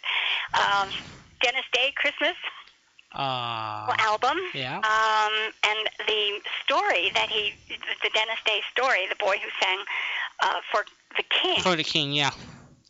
[0.53, 0.89] Um,
[1.41, 2.35] Dennis Day Christmas
[3.13, 4.37] Uh, album.
[4.53, 4.77] yeah.
[4.77, 9.79] Um, and the story that he, the Dennis Day story, the boy who sang
[10.41, 10.85] uh, for
[11.17, 11.59] the King.
[11.61, 12.31] For the King, yeah.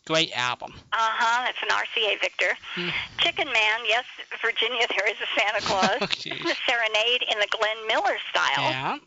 [0.05, 0.73] Great album.
[0.91, 1.45] Uh huh.
[1.45, 2.57] That's an RCA Victor.
[2.75, 2.89] Hmm.
[3.19, 3.79] Chicken Man.
[3.87, 4.05] Yes,
[4.41, 4.87] Virginia.
[4.89, 5.97] There is a Santa Claus.
[6.01, 8.97] Oh, the Serenade in the Glenn Miller style, Yeah.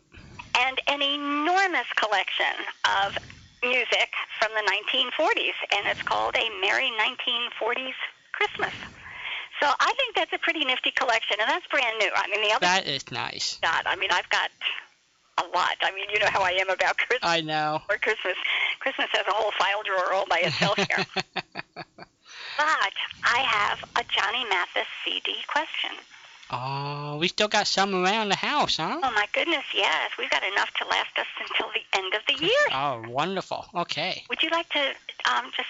[0.59, 2.55] and an enormous collection
[3.03, 3.17] of
[3.61, 7.93] music from the 1940s, and it's called A Merry 1940s
[8.31, 8.73] Christmas.
[9.63, 12.09] So I think that's a pretty nifty collection, and that's brand new.
[12.13, 13.59] I mean, the other That is nice.
[13.61, 13.87] got.
[13.87, 14.51] I mean, I've got
[15.37, 15.77] a lot.
[15.81, 17.19] I mean, you know how I am about Christmas.
[17.23, 17.81] I know.
[17.89, 18.35] or Christmas.
[18.81, 21.05] Christmas has a whole file drawer all by itself here.
[21.95, 22.91] but
[23.23, 25.91] I have a Johnny Mathis CD question.
[26.51, 28.99] oh, we still got some around the house, huh?
[29.01, 32.43] Oh my goodness, yes, we've got enough to last us until the end of the
[32.43, 32.67] year.
[32.73, 33.65] Oh, wonderful.
[33.73, 34.25] Okay.
[34.29, 34.91] Would you like to
[35.23, 35.69] um, just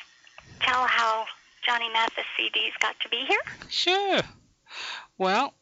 [0.61, 1.27] tell how
[1.65, 3.39] Johnny Mathis CDs got to be here?
[3.69, 4.21] Sure.
[5.17, 5.53] Well,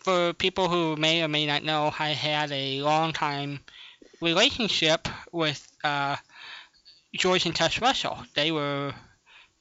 [0.00, 3.60] for people who may or may not know, I had a long time
[4.20, 6.16] relationship with uh,
[7.14, 8.18] George and Tess Russell.
[8.34, 8.94] They were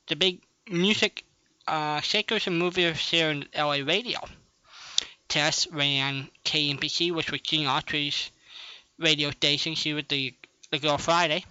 [0.08, 1.24] the big music
[1.68, 4.20] uh, shakers and movers here in LA radio.
[5.28, 8.32] Tess ran KMPC, which was Gene Autry's
[9.00, 9.76] radio station.
[9.76, 10.34] She was the,
[10.72, 11.44] the Girl Friday.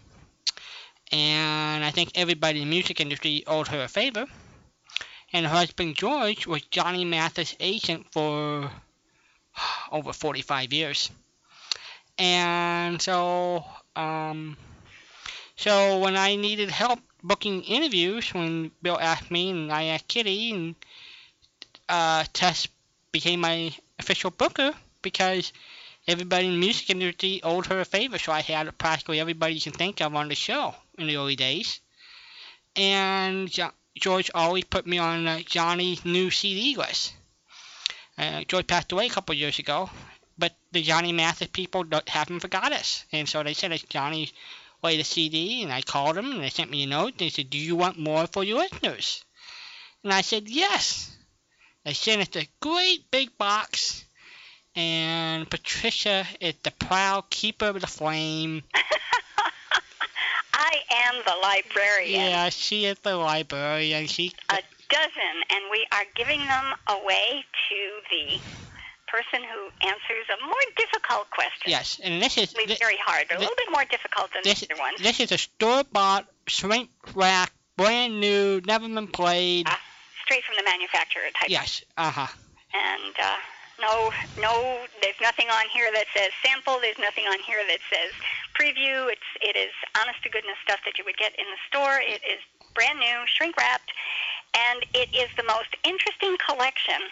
[1.15, 4.27] And I think everybody in the music industry owed her a favor
[5.35, 8.71] and her husband George was Johnny Mathis' agent for
[9.93, 11.11] over 45 years.
[12.17, 13.65] And so,
[13.97, 14.57] um,
[15.57, 20.53] so when I needed help booking interviews, when Bill asked me and I asked Kitty,
[20.53, 20.75] and
[21.89, 22.69] uh, Tess
[23.11, 24.73] became my official booker
[25.03, 25.53] because
[26.07, 29.61] everybody in the music industry owed her a favor, so I had practically everybody you
[29.61, 31.81] can think of on the show in the early days.
[32.77, 33.51] And
[33.97, 37.15] George always put me on uh, Johnny's new CD list.
[38.19, 39.91] Uh, George passed away a couple years ago,
[40.39, 43.05] but the Johnny Mathis people haven't forgot us.
[43.13, 44.33] And so they said it's Johnny's
[44.83, 47.19] latest CD, and I called them, and they sent me a note.
[47.19, 49.25] They said, Do you want more for your listeners?
[50.03, 51.11] And I said, Yes.
[51.85, 54.04] They sent us a great big box,
[54.77, 58.63] and Patricia is the proud keeper of the flame.
[60.57, 62.21] I am the librarian.
[62.31, 64.07] Yeah, she is the librarian.
[64.07, 64.59] She A
[64.89, 67.77] dozen, and we are giving them away to
[68.11, 68.39] the
[69.09, 71.67] person who answers a more difficult question.
[71.71, 74.33] yes, and this is Really thi- very hard, but a thi- little bit more difficult
[74.33, 75.01] than this, the other ones.
[75.01, 79.67] this is a store-bought shrink wrap, brand new, never been played.
[79.69, 79.79] Ah.
[80.25, 81.49] Straight from the manufacturer type.
[81.51, 82.27] Yes, uh huh.
[82.73, 83.37] And uh,
[83.81, 86.79] no, no, there's nothing on here that says sample.
[86.81, 88.13] There's nothing on here that says
[88.59, 89.11] preview.
[89.11, 91.99] It's it is honest to goodness stuff that you would get in the store.
[92.01, 92.41] It is
[92.75, 93.93] brand new, shrink wrapped,
[94.55, 97.03] and it is the most interesting collection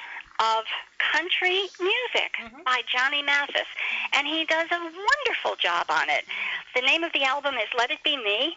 [0.41, 0.65] of
[0.99, 2.65] country music Mhm.
[2.65, 3.69] by Johnny Mathis,
[4.13, 6.27] and he does a wonderful job on it.
[6.75, 8.57] The name of the album is Let It Be Me,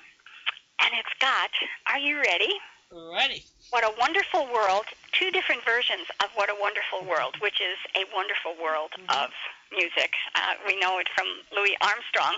[0.79, 1.51] and it's got.
[1.87, 2.59] Are you ready?
[2.91, 3.43] Ready.
[3.71, 8.06] What a Wonderful World, two different versions of What a Wonderful World, which is a
[8.13, 9.24] wonderful world mm-hmm.
[9.24, 9.32] of
[9.71, 10.13] music.
[10.36, 12.38] Uh, we know it from Louis Armstrong,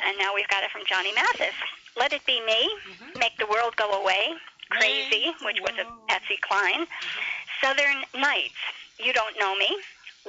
[0.00, 1.56] and now we've got it from Johnny Mathis.
[1.98, 3.18] Let It Be Me, mm-hmm.
[3.18, 4.32] Make the World Go Away,
[4.70, 7.58] Crazy, which was a Patsy Cline, mm-hmm.
[7.60, 8.56] Southern Nights,
[8.98, 9.76] You Don't Know Me,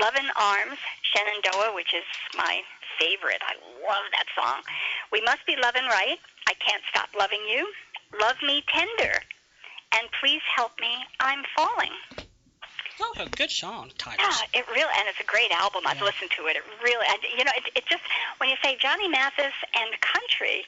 [0.02, 0.80] Lovin' Arms,
[1.14, 2.04] Shenandoah, which is
[2.36, 2.62] my
[3.00, 3.40] favorite.
[3.46, 3.54] I
[3.86, 4.64] love that song.
[5.12, 7.70] We Must Be Lovin' Right, I Can't Stop Loving You,
[8.20, 9.22] Love Me Tender,
[10.00, 11.92] and Please Help Me, I'm Falling.
[13.00, 14.22] Those are good song titles.
[14.54, 15.84] Yeah, it really, and it's a great album.
[15.88, 16.04] I've Yeah.
[16.14, 16.56] listened to it.
[16.58, 18.04] It really, and, you know, it, it just
[18.38, 20.66] when you say Johnny Mathis and country,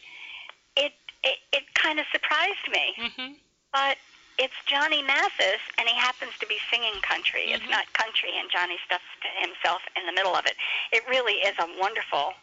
[0.75, 2.93] it it, it kind of surprised me.
[2.97, 3.33] Mm-hmm.
[3.73, 3.97] But
[4.37, 7.51] it's Johnny Mathis, and he happens to be singing country.
[7.53, 7.69] It's Mhm.
[7.71, 9.05] not country, and Johnny stuffs
[9.39, 10.55] himself in the middle of it.
[10.91, 12.33] It really is a wonderful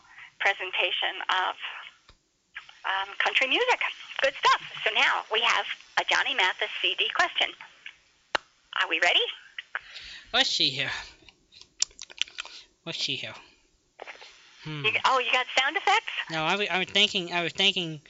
[0.40, 1.54] presentation of
[2.84, 3.80] um, country music.
[4.22, 4.62] Good stuff.
[4.84, 5.66] So now we have
[5.98, 7.48] a Johnny Mathis CD question.
[8.80, 9.20] Are we ready?
[10.32, 10.90] Let's see here.
[12.86, 13.34] Let's see here.
[14.64, 14.84] Hmm.
[14.84, 16.12] You, oh, you got sound effects?
[16.30, 17.32] No, I was, I was thinking.
[17.32, 18.00] I was thinking.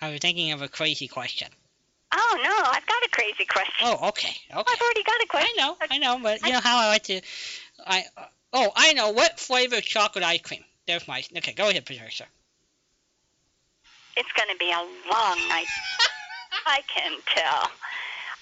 [0.00, 1.48] I was thinking of a crazy question.
[2.12, 3.74] Oh no, I've got a crazy question.
[3.82, 4.72] Oh, okay, okay.
[4.72, 5.50] I've already got a question.
[5.58, 7.20] I know, I know, but you know how I like to.
[7.86, 10.64] I uh, oh, I know what flavor chocolate ice cream.
[10.86, 11.22] there's my.
[11.36, 12.26] Okay, go ahead, Patricia.
[14.16, 15.70] It's going to be a long night.
[16.66, 17.70] I can tell.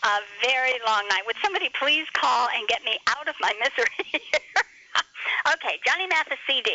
[0.05, 1.23] A very long night.
[1.27, 4.63] Would somebody please call and get me out of my misery here?
[5.55, 6.71] okay, Johnny Mathis CD.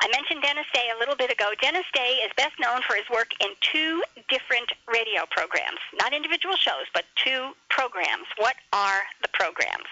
[0.00, 1.52] I mentioned Dennis Day a little bit ago.
[1.60, 6.56] Dennis Day is best known for his work in two different radio programs, not individual
[6.56, 8.26] shows, but two programs.
[8.36, 9.88] What are the programs?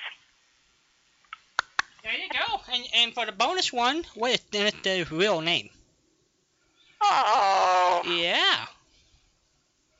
[2.03, 2.61] There you go.
[2.71, 5.71] And and for the bonus one, what is Dennis Day's real name?
[7.07, 8.67] Oh, Yeah,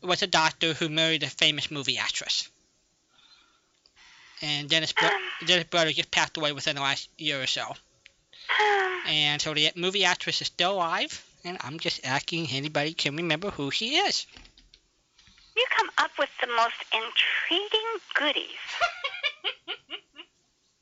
[0.04, 2.50] was a doctor who married a famous movie actress.
[4.42, 5.10] And Dennis, bro-.
[5.46, 7.76] Dennis' brother just passed away within the last year or so.
[9.06, 13.50] And so the movie actress is still alive, and I'm just asking anybody can remember
[13.50, 14.26] who she is.
[15.56, 18.58] you come up with the most intriguing goodies.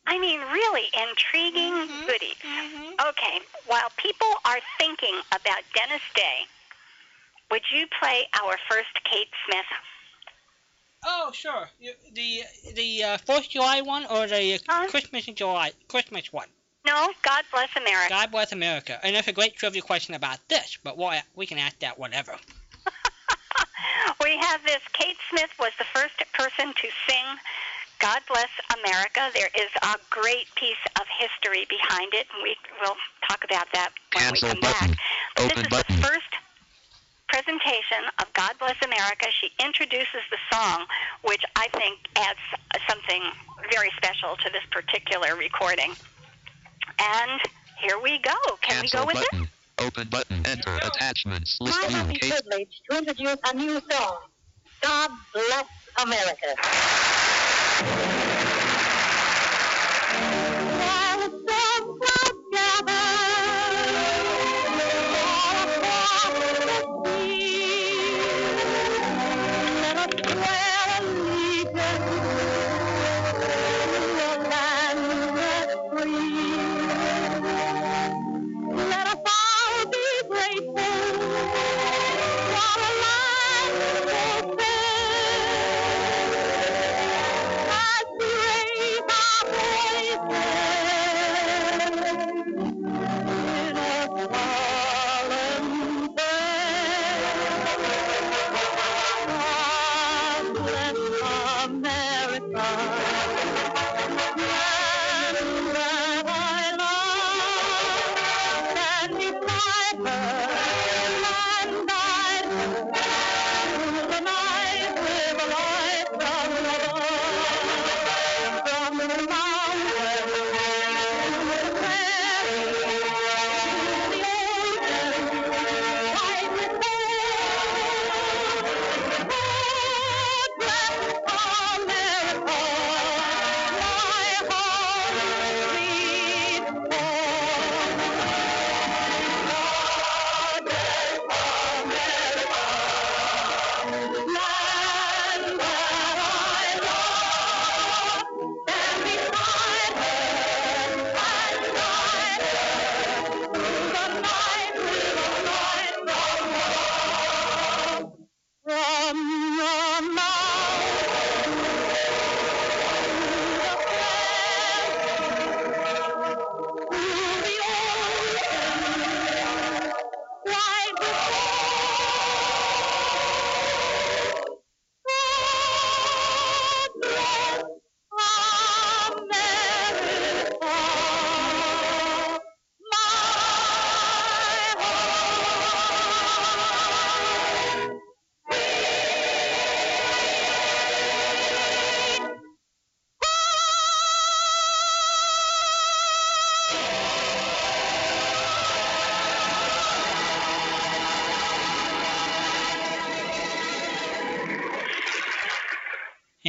[0.05, 2.05] I mean, really intriguing Mhm.
[2.07, 2.35] goodies.
[3.01, 6.45] Okay, while people are thinking about Dennis Day,
[7.51, 9.65] would you play our first Kate Smith?
[11.05, 11.69] Oh, sure.
[12.13, 12.43] The
[12.75, 14.87] the uh, Fourth of July one or the Huh?
[14.89, 16.47] Christmas in July Christmas one.
[16.85, 18.09] No, God bless America.
[18.09, 18.99] God bless America.
[19.03, 22.35] And there's a great trivia question about this, but we'll, we can ask that whatever.
[24.23, 24.79] we have this.
[24.93, 27.25] Kate Smith was the first person to sing
[27.99, 29.29] God Bless America.
[29.33, 32.95] There is a great piece of history behind it, and we will
[33.27, 34.91] talk about that when Cancel we come button.
[34.91, 34.99] back.
[35.35, 35.95] But Open this is button.
[35.97, 36.31] the first
[37.29, 39.27] presentation of God Bless America.
[39.39, 40.85] She introduces the song,
[41.23, 42.39] which I think adds
[42.87, 43.21] something
[43.71, 45.93] very special to this particular recording.
[46.99, 47.41] And
[47.81, 48.35] here we go.
[48.61, 49.27] Can we Cancel go with it?
[49.31, 49.47] button.
[49.79, 50.45] Open button.
[50.45, 51.57] Enter attachments.
[51.61, 51.97] My List view.
[51.97, 52.31] happy Kate.
[52.31, 54.17] privilege to introduce a new song,
[54.81, 55.65] God Bless
[56.01, 56.55] America.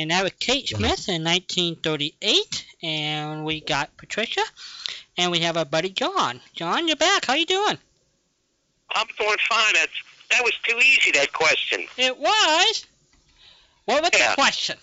[0.00, 2.66] And that was Kate Smith in 1938.
[2.82, 4.40] And we got Patricia.
[5.18, 6.40] And we have our buddy John.
[6.54, 7.26] John, you're back.
[7.26, 7.76] How you doing?
[8.94, 9.74] I'm doing fine.
[9.74, 9.92] That's,
[10.30, 11.84] that was too easy, that question.
[11.98, 12.86] It was.
[13.84, 14.30] What was Yeah.
[14.30, 14.78] the question?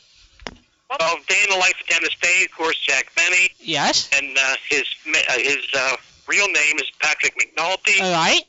[0.89, 4.09] Well, Day in the Life of Dennis Day, of course, Jack Benny, Yes.
[4.13, 5.97] and uh, his uh, his uh,
[6.27, 8.43] real name is Patrick McNulty, All right.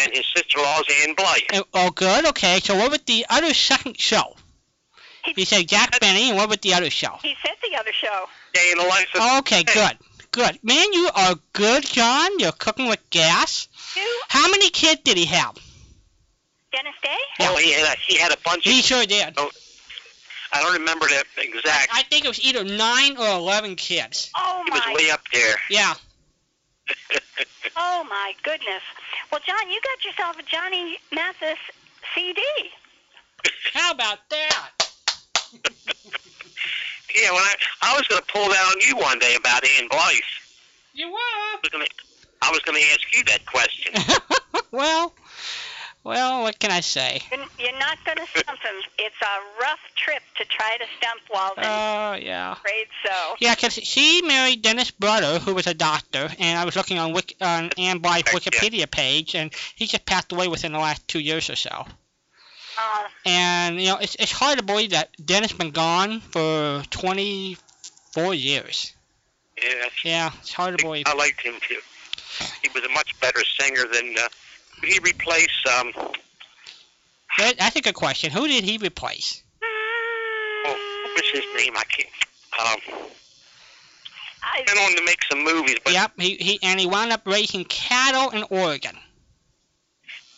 [0.00, 1.58] and his sister-in-law is Ann Blyth.
[1.58, 2.26] Uh, Oh, good.
[2.26, 2.60] Okay.
[2.60, 4.36] So what was the other second show?
[5.36, 7.18] You said Jack Benny, and what about the other show?
[7.22, 8.26] He said the other show.
[8.52, 9.98] Day in the Life of oh, Okay, good.
[10.30, 10.58] Good.
[10.62, 12.38] Man, you are good, John.
[12.38, 13.68] You're cooking with gas.
[13.94, 14.00] Who?
[14.28, 15.54] How many kids did he have?
[16.72, 17.16] Dennis Day?
[17.40, 18.84] Oh, he had a, he had a bunch He of.
[18.84, 19.34] sure did.
[19.36, 19.50] Oh,
[20.52, 21.88] I don't remember the exact.
[21.92, 24.30] I think it was either nine or eleven kids.
[24.36, 25.56] Oh He was way up there.
[25.70, 25.94] Yeah.
[27.76, 28.82] Oh my goodness.
[29.32, 31.58] Well, John, you got yourself a Johnny Mathis
[32.14, 32.40] CD.
[33.72, 34.70] How about that?
[37.16, 39.88] yeah, well, I I was going to pull that on you one day about Ann
[39.88, 40.20] Blyth.
[40.94, 41.58] You were.
[41.62, 41.90] was going to
[42.42, 43.94] I was going to ask you that question.
[44.70, 45.14] well,
[46.02, 47.22] well, what can I say?
[47.30, 48.74] You're- You're not going to stump him.
[48.98, 51.64] It's a rough trip to try to stump Walden.
[51.64, 52.52] Oh, yeah.
[52.52, 53.36] afraid so.
[53.40, 57.12] Yeah, 'cause she married Dennis' brother, who was a doctor, and I was looking on
[57.14, 58.38] Wik- on Ann Blyth's Yeah.
[58.38, 61.86] Wikipedia page, and he just passed away within the last two years or so.
[63.24, 68.92] And you know, it's it's hard to believe that Dennis been gone for 24 years.
[69.62, 71.04] Yeah, Yeah, it's hard to believe.
[71.06, 71.78] I liked him too.
[72.62, 74.14] He was a much better singer than.
[74.18, 74.28] Uh,
[74.82, 75.92] he replaced um,
[77.38, 78.30] That, that's a good question.
[78.30, 79.42] Who did he replace?
[80.66, 81.74] oh, what was his name?
[81.76, 82.08] I can't.
[82.60, 83.06] Um,
[84.42, 87.26] I, went on to make some movies, but Yep, he, he and he wound up
[87.26, 88.96] raising cattle in Oregon,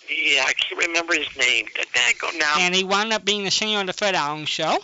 [0.09, 1.67] yeah, I can't remember his name.
[1.95, 2.55] Daggone now.
[2.59, 4.79] and he wound up being the singer on the Fred Allen Show.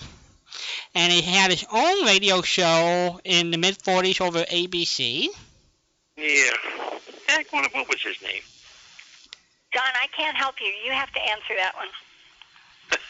[0.95, 5.29] And he had his own radio show in the mid 40s over ABC.
[6.17, 6.51] Yeah.
[7.27, 8.43] Daggone, what was his name?
[9.73, 10.67] John, I can't help you.
[10.85, 11.89] You have to answer that one.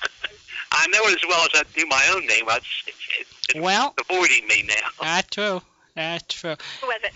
[0.73, 2.45] I know it as well as I do my own name.
[2.49, 4.89] It's, it's, it's, it's Well, avoiding me now.
[5.01, 5.61] that's true.
[5.97, 6.55] That's true.
[6.81, 7.13] Who was it?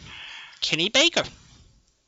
[0.61, 1.23] Kenny Baker.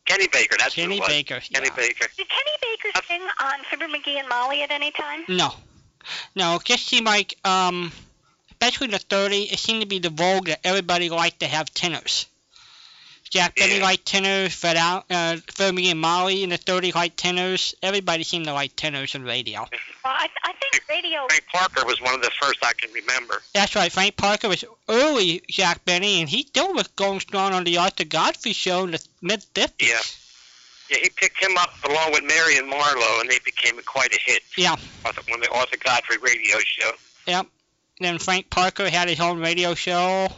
[0.08, 0.56] Kenny Baker.
[0.58, 1.08] That's who Kenny it was.
[1.08, 1.40] Baker.
[1.40, 1.76] Kenny yeah.
[1.76, 2.06] Baker.
[2.16, 5.24] Did Kenny Baker sing on Fibber McGee and Molly at any time?
[5.28, 5.50] No.
[6.34, 7.92] No, it just seemed like, um,
[8.50, 11.72] especially in the 30s, it seemed to be the vogue that everybody liked to have
[11.74, 12.26] tenors.
[13.30, 13.82] Jack Benny Yeah.
[13.82, 17.74] liked tenors, Fred Al, uh, Fibber and Molly in the 30s liked tenors.
[17.82, 19.60] Everybody seemed to like tenors on radio.
[19.60, 19.68] Well,
[20.04, 21.26] I, I think radio.
[21.28, 23.42] Frank Parker was one of the first I can remember.
[23.52, 27.64] That's right, Frank Parker was early Jack Benny, and he still was going strong on
[27.64, 29.72] the Arthur Godfrey show in the mid 50s.
[29.80, 30.00] Yeah.
[30.90, 34.42] Yeah, he picked him up along with Marion Marlowe, and they became quite a hit.
[34.56, 34.76] Yeah.
[35.04, 36.92] Arthur- On the Arthur Godfrey radio show.
[37.26, 37.46] Yep.
[38.00, 40.28] Then Frank Parker had his own radio show.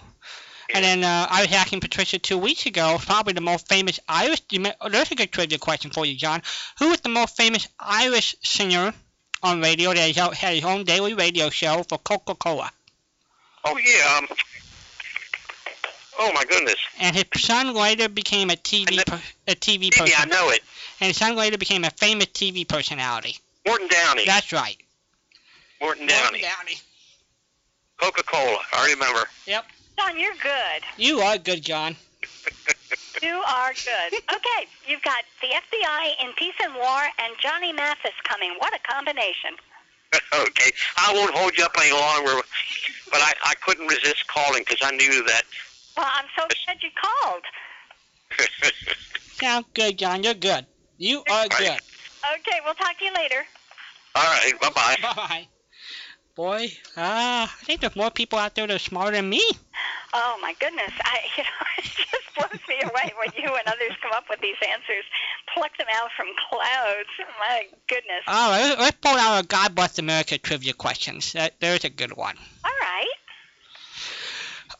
[0.74, 4.40] And then uh, I was asking Patricia two weeks ago, probably the most famous Irish.
[4.40, 6.42] do you me- oh, There's a good trivia question for you, John.
[6.78, 8.92] Who was the most famous Irish singer
[9.42, 12.70] on radio that had his- had his own daily radio show for Coca-Cola?
[13.64, 14.18] Oh yeah.
[14.18, 14.28] Um,
[16.18, 16.76] oh my goodness.
[16.98, 20.62] And his son later became a TV per, a TV Yeah, I know it.
[21.00, 23.38] And his son later became a famous TV personality.
[23.66, 24.24] Morton Downey.
[24.26, 24.76] That's right.
[25.80, 26.42] Morton Downey.
[26.42, 26.78] Downey.
[27.98, 28.58] Coca-Cola.
[28.72, 29.28] I remember.
[30.00, 30.82] John, you're good.
[30.96, 31.96] You are good, John.
[33.22, 34.18] You are good.
[34.34, 38.54] Okay, you've got the FBI in Peace and War and Johnny Mathis coming.
[38.58, 39.56] What a combination.
[40.32, 40.70] okay.
[40.96, 42.40] I won't hold you up any longer,
[43.10, 45.42] but I, I couldn't resist calling because I knew that.
[45.98, 47.42] Well, I'm so glad you called.
[49.38, 50.22] Sound good, John.
[50.22, 50.64] You're good.
[50.96, 51.60] You are good.
[51.60, 53.44] Okay, we'll talk to you later.
[54.14, 54.58] All right.
[54.62, 54.96] Bye-bye.
[55.02, 55.48] Bye.
[56.40, 59.44] Boy, Ah, I think there's more people out there that are smarter than me.
[60.14, 63.92] Oh my goodness, I you know it just blows me away when you and others
[64.00, 65.04] come up with these answers,
[65.52, 67.10] pluck them out from clouds.
[67.38, 68.22] My goodness.
[68.26, 71.34] All right, let's pull out a God Bless America trivia questions.
[71.34, 72.36] That, there's a good one.
[72.64, 73.10] All right.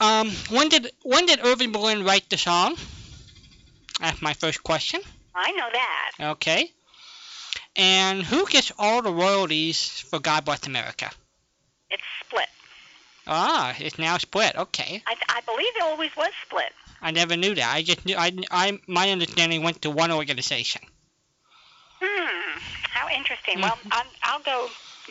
[0.00, 2.76] Um, when did when did Irving Berlin write the song?
[4.00, 5.02] That's my first question.
[5.34, 6.12] I know that.
[6.36, 6.72] Okay.
[7.76, 11.11] And who gets all the royalties for God Bless America?
[11.91, 12.49] It's split.
[13.26, 14.57] Ah, it's now split.
[14.57, 15.03] Okay.
[15.07, 16.72] I, I believe it always was split.
[17.03, 17.74] I never knew that.
[17.74, 20.82] I just knew, I, I my understanding went to one organization.
[22.01, 22.59] Hmm.
[22.91, 23.57] How interesting.
[23.57, 23.62] Hmm.
[23.62, 24.68] Well, I'm, I'll go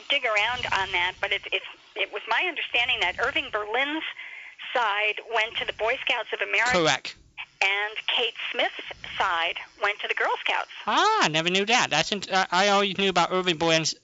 [0.10, 1.62] dig around on that, but it, it,
[1.96, 4.04] it was my understanding that Irving Berlin's
[4.74, 7.16] side went to the Boy Scouts of America, Correct.
[7.62, 8.74] and Kate Smith's
[9.18, 10.70] side went to the Girl Scouts.
[10.88, 11.90] Ah, I never knew that.
[11.90, 13.96] That's int- I I always knew about Irving Berlin's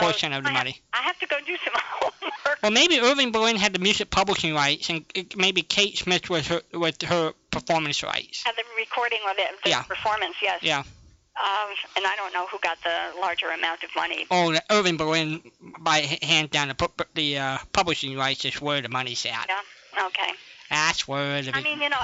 [0.00, 0.80] portion of the I have- money.
[0.92, 4.54] I have to go do some homework Well, maybe Irving Berlin had the music publishing
[4.54, 5.04] rights, and
[5.36, 8.42] maybe Kate Smith was her with her performance rights.
[8.44, 9.82] Had the recording of it, the Yeah.
[9.82, 10.62] performance, yes.
[10.62, 10.78] Yeah.
[10.80, 14.26] Um, and I don't know who got the larger amount of money.
[14.30, 15.40] Oh, Irving Berlin
[15.78, 19.46] by hand down the the uh, publishing rights is where the money's at.
[19.48, 20.06] Yeah.
[20.06, 20.32] Okay.
[20.68, 21.96] That's where the I mean, you know,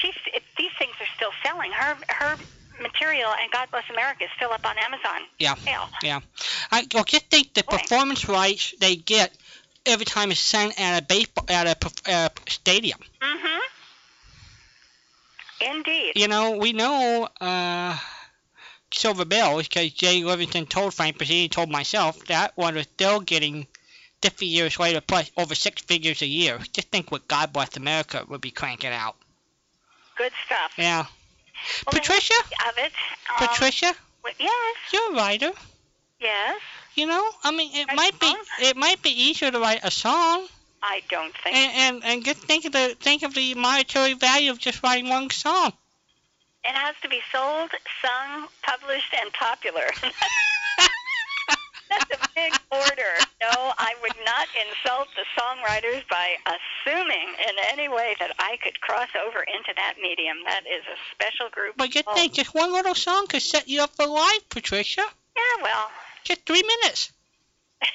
[0.00, 1.70] she's it, these things are still selling.
[1.72, 2.36] Her her
[2.80, 5.20] material and God Bless America is still up on Amazon.
[5.38, 5.54] Yeah.
[5.54, 5.88] Sale.
[6.02, 6.20] yeah.
[6.70, 7.76] I well, just think the Boy.
[7.78, 9.32] performance rights they get
[9.86, 12.98] every time it's sent at a baseball at a uh, stadium.
[13.20, 13.58] Mm-hmm.
[15.76, 16.12] Indeed.
[16.14, 17.96] You know, we know uh,
[18.92, 23.66] Silver Bells because Jay Livingston told Frank Pizzini, told myself that one was still getting
[24.22, 26.58] 50 years later plus over six figures a year.
[26.72, 29.16] Just think what God Bless America would be cranking out.
[30.16, 30.72] Good stuff.
[30.76, 31.06] Yeah.
[31.86, 32.34] Well, Patricia?
[32.34, 32.92] history Of it.
[33.40, 33.94] Um, Patricia,
[34.38, 34.76] Yes.
[34.92, 35.50] you're a writer.
[36.20, 36.60] Yes.
[36.94, 40.48] You know, I mean, it might be it might be easier to write a song,
[40.82, 41.56] I don't think.
[41.56, 45.08] and and, and just think of the think of the monetary value of just writing
[45.08, 45.72] one song.
[46.64, 47.70] It has to be sold,
[48.02, 49.86] sung, published, and popular.
[51.88, 53.12] That's a big order.
[53.40, 58.80] No, I would not insult the songwriters by assuming in any way that I could
[58.80, 60.36] cross over into that medium.
[60.44, 61.76] That is a special group.
[61.76, 62.14] But Oh.
[62.14, 65.02] think, just one little song could set you up for life, Patricia.
[65.36, 65.90] Yeah, well,
[66.24, 67.12] Just three minutes.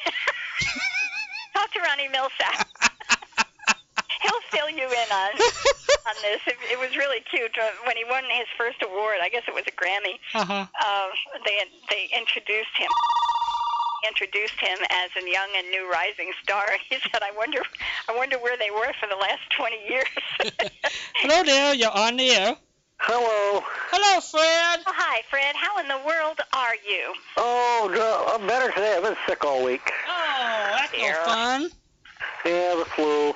[1.53, 2.65] talk to Ronnie Milsap.
[4.23, 5.31] He'll fill you in on
[6.07, 6.39] on this.
[6.47, 9.17] It, it was really cute uh, when he won his first award.
[9.21, 10.15] I guess it was a Grammy.
[10.33, 10.65] uh-huh.
[10.81, 11.07] uh,
[11.45, 12.87] they they introduced him
[14.07, 16.65] introduced him as a young and new rising star.
[16.89, 17.61] He said, "I wonder,
[18.09, 20.07] I wonder where they were for the last 20 years."
[21.15, 22.55] Hello there, you're on the air.
[22.97, 23.61] Hello.
[23.91, 24.79] Hello, Fred.
[24.87, 25.55] Oh, hi, Fred.
[25.55, 27.13] How in the world are you?
[27.35, 28.95] Oh, no, I'm better today.
[28.95, 29.91] I've been sick all week.
[30.07, 31.69] Oh, that's no fun.
[32.45, 33.33] Yeah, the flu.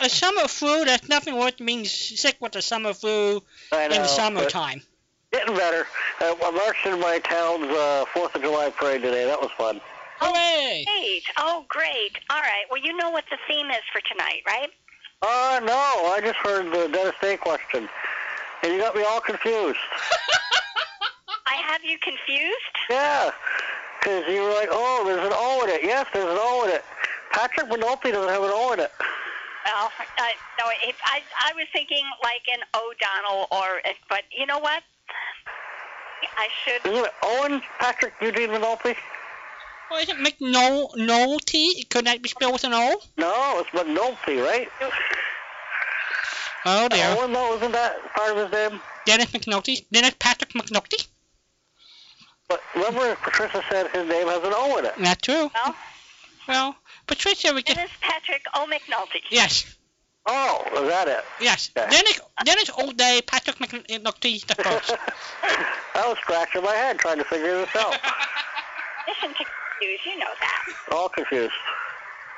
[0.00, 3.98] A summer flu, that's nothing worth being sick with a summer flu I in the
[3.98, 4.82] but summertime.
[5.32, 5.86] Getting better.
[6.20, 9.26] Uh, I marched in my town's uh, 4th of July parade today.
[9.26, 9.80] That was fun.
[10.20, 10.84] Hooray!
[10.86, 11.22] Great.
[11.36, 12.18] Oh, great.
[12.30, 12.64] All right.
[12.70, 14.70] Well, you know what the theme is for tonight, right?
[15.20, 17.88] Uh, no, I just heard the Dennis Day question.
[18.62, 19.78] And you got me all confused.
[21.46, 22.76] I have you confused.
[22.88, 23.30] Yeah.
[24.00, 25.82] Because you were like, oh, there's an O in it.
[25.82, 26.84] Yes, there's an O in it.
[27.32, 28.92] Patrick McNulty doesn't have an O in it.
[29.66, 34.58] Well, I, no, it, I I was thinking like an O'Donnell or, but you know
[34.58, 34.82] what?
[36.36, 36.90] I should.
[36.92, 38.96] Isn't it Owen Patrick Eugene McNulty?
[39.90, 41.88] Well, isn't McNulty?
[41.88, 43.00] Could that be spelled with an O?
[43.16, 44.68] No, it's McNulty, right?
[46.64, 47.14] Oh dear.
[47.18, 48.80] Owen, though, isn't that part of his name?
[49.06, 49.86] Dennis McNulty?
[49.90, 51.06] Dennis Patrick McNulty?
[52.48, 54.98] But remember, Patricia said his name has an O in it.
[55.00, 55.50] Not true.
[55.54, 55.76] Well,
[56.48, 57.76] Well, Patricia, we can.
[57.76, 58.66] Dennis Patrick O.
[58.66, 59.20] McNulty.
[59.30, 59.76] Yes,
[60.26, 61.24] Oh, is that it?
[61.40, 61.70] yes.
[61.76, 61.88] Okay.
[61.90, 64.94] Dennis, Dennis Old Day, Patrick McNulty the first.
[65.94, 67.92] I was scratching my head trying to figure this out.
[69.08, 69.44] Listen to
[69.82, 70.64] news, you know that.
[70.92, 71.52] All confused.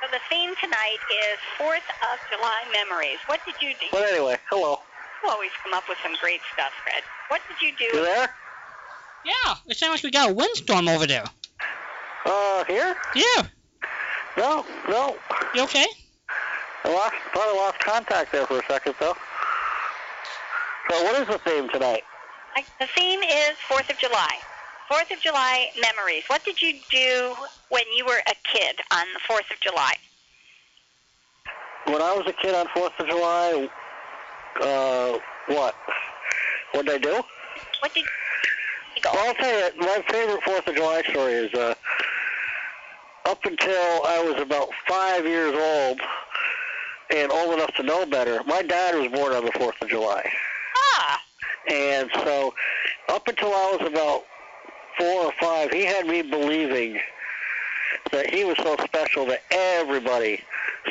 [0.01, 3.17] So the theme tonight is Fourth of July memories.
[3.27, 3.85] What did you do?
[3.91, 4.79] But anyway, hello.
[5.23, 7.03] You always come up with some great stuff, Fred.
[7.27, 7.83] What did you do?
[7.85, 8.03] You do?
[8.05, 8.29] there?
[9.25, 11.25] yeah, it sounds like we got a windstorm over there.
[12.25, 12.95] Uh, here?
[13.15, 13.43] Yeah,
[14.37, 15.17] No, no.
[15.53, 15.85] you okay?
[16.83, 19.15] I lost, thought I lost contact there for a second, though.
[20.89, 22.03] So what is the theme tonight?
[22.55, 24.39] I- The theme is Fourth of July.
[24.89, 26.23] Fourth of July memories.
[26.27, 27.35] What did you do
[27.69, 29.93] when you were a kid on the Fourth of July?
[31.85, 33.69] When I was a kid on 4th of July,
[34.61, 35.17] uh,
[35.47, 35.75] what?
[36.73, 37.23] What did I do?
[37.79, 38.05] What did
[38.95, 39.11] you go?
[39.13, 41.73] Well, I'll tell you, my favorite Fourth of July story is uh,
[43.25, 46.01] up until I was about five years old
[47.11, 48.41] and old enough to know better.
[48.45, 50.29] My dad was born on the Fourth of July,
[50.95, 51.21] Ah,
[51.69, 52.53] and so
[53.09, 54.23] up until I was about
[54.97, 56.99] four or five, he had me believing
[58.11, 60.41] that he was so special that everybody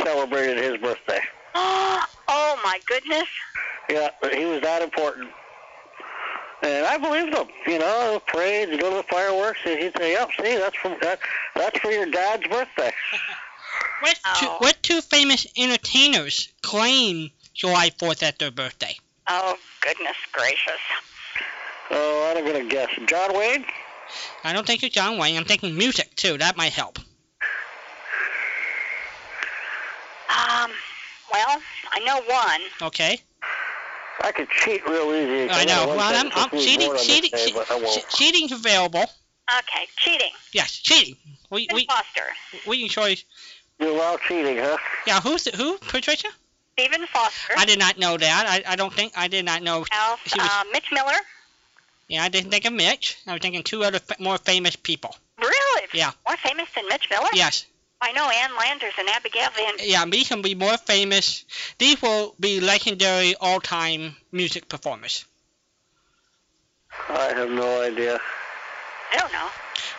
[0.02, 1.20] celebrated his birthday.
[1.54, 3.28] oh my goodness.
[3.88, 5.30] Yeah, he was that important.
[6.62, 7.46] And I believed him.
[7.66, 11.18] You know, parades, go to the fireworks, and he'd say, "Yep, see, that's from that,
[11.56, 12.92] that's for your dad's birthday."
[14.00, 14.56] What two, Oh.
[14.58, 18.96] what two famous entertainers claim July 4th at their birthday?
[19.28, 20.80] Oh goodness gracious.
[21.90, 22.88] Oh, I'm gonna guess.
[23.06, 23.64] John Wayne.
[24.44, 25.36] I don't think it's John Wayne.
[25.36, 26.38] I'm thinking music too.
[26.38, 26.98] That might help.
[30.28, 30.70] Um,
[31.32, 31.60] well,
[31.92, 32.88] I know one.
[32.88, 33.20] Okay.
[34.22, 35.50] I could cheat real easy.
[35.50, 35.88] I know.
[35.88, 36.86] one Well, I'm, I'm cheating.
[36.88, 37.30] born on this Cheating.
[37.30, 37.94] day, che- but I won't.
[37.94, 39.00] che- cheating's available.
[39.58, 40.30] Okay, cheating.
[40.52, 41.16] Yes, cheating.
[41.50, 42.22] We Ken we Foster.
[42.66, 42.88] we can
[43.80, 43.88] choose.
[43.88, 44.76] You allow cheating, huh?
[45.06, 45.78] Yeah, who's the, who?
[45.78, 46.28] Patricia?
[46.78, 47.54] Stephen Foster.
[47.58, 48.62] I did not know that.
[48.66, 49.84] I, I don't think I did not know.
[49.92, 51.12] Alf, she was- uh, Mitch Miller.
[52.08, 53.18] Yeah, I didn't think of Mitch.
[53.26, 55.14] I was thinking two other fa- more famous people.
[55.38, 55.82] Really?
[55.92, 56.10] Yeah.
[56.26, 57.28] More famous than Mitch Miller?
[57.32, 57.66] Yes.
[58.02, 59.74] I know Ann Landers and Abigail Van.
[59.78, 61.44] Yeah, these will be more famous.
[61.78, 65.24] These will be legendary all-time music performers.
[67.10, 68.18] I have no idea.
[69.12, 69.48] I don't know.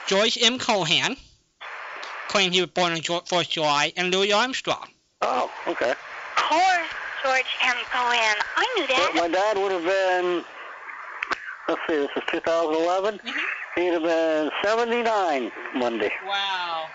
[0.08, 0.58] George M.
[0.60, 1.16] Cohan,
[2.32, 4.88] claimed he was born on Ju- 4th July, and Louis Armstrong.
[5.22, 5.92] Oh, okay.
[5.92, 5.98] Of
[6.50, 6.88] course,
[7.24, 7.76] George M.
[7.92, 8.36] Cohan.
[8.56, 9.12] I knew But that.
[9.16, 10.46] my dad would have been,
[11.68, 13.20] let's see, this is 2011.
[13.20, 13.34] Mhm.
[13.76, 16.12] He'd have been 79 Monday.
[16.26, 16.88] Wow.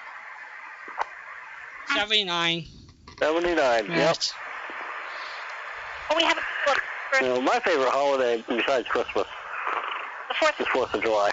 [1.95, 2.66] 79.
[3.18, 3.95] 79, yep.
[3.97, 4.32] Yes.
[6.11, 6.80] Oh, we have a look
[7.12, 9.26] for You know, my favorite holiday besides Christmas
[10.28, 10.61] the fourth.
[10.61, 11.30] is 4th of July.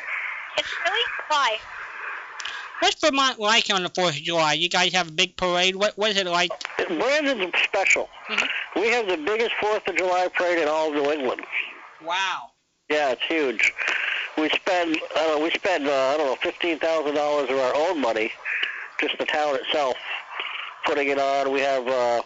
[0.58, 1.58] It's really why?
[2.84, 4.53] What's Vermont like on the 4th of July?
[4.53, 5.73] You guys have a big parade?
[5.73, 6.51] What, what is it like?
[6.89, 8.09] Brandon's special.
[8.27, 8.49] Mhm.
[8.75, 11.45] We have the biggest 4th of July parade in all of New England.
[12.03, 12.51] Wow.
[12.89, 13.73] Yeah, it's huge.
[14.38, 17.57] We spend, I don't know, we spend, uh, I don't know, fifteen thousand dollars of
[17.57, 18.34] our own money,
[18.99, 19.95] just the town itself,
[20.86, 21.53] putting it on.
[21.53, 22.21] We have uh,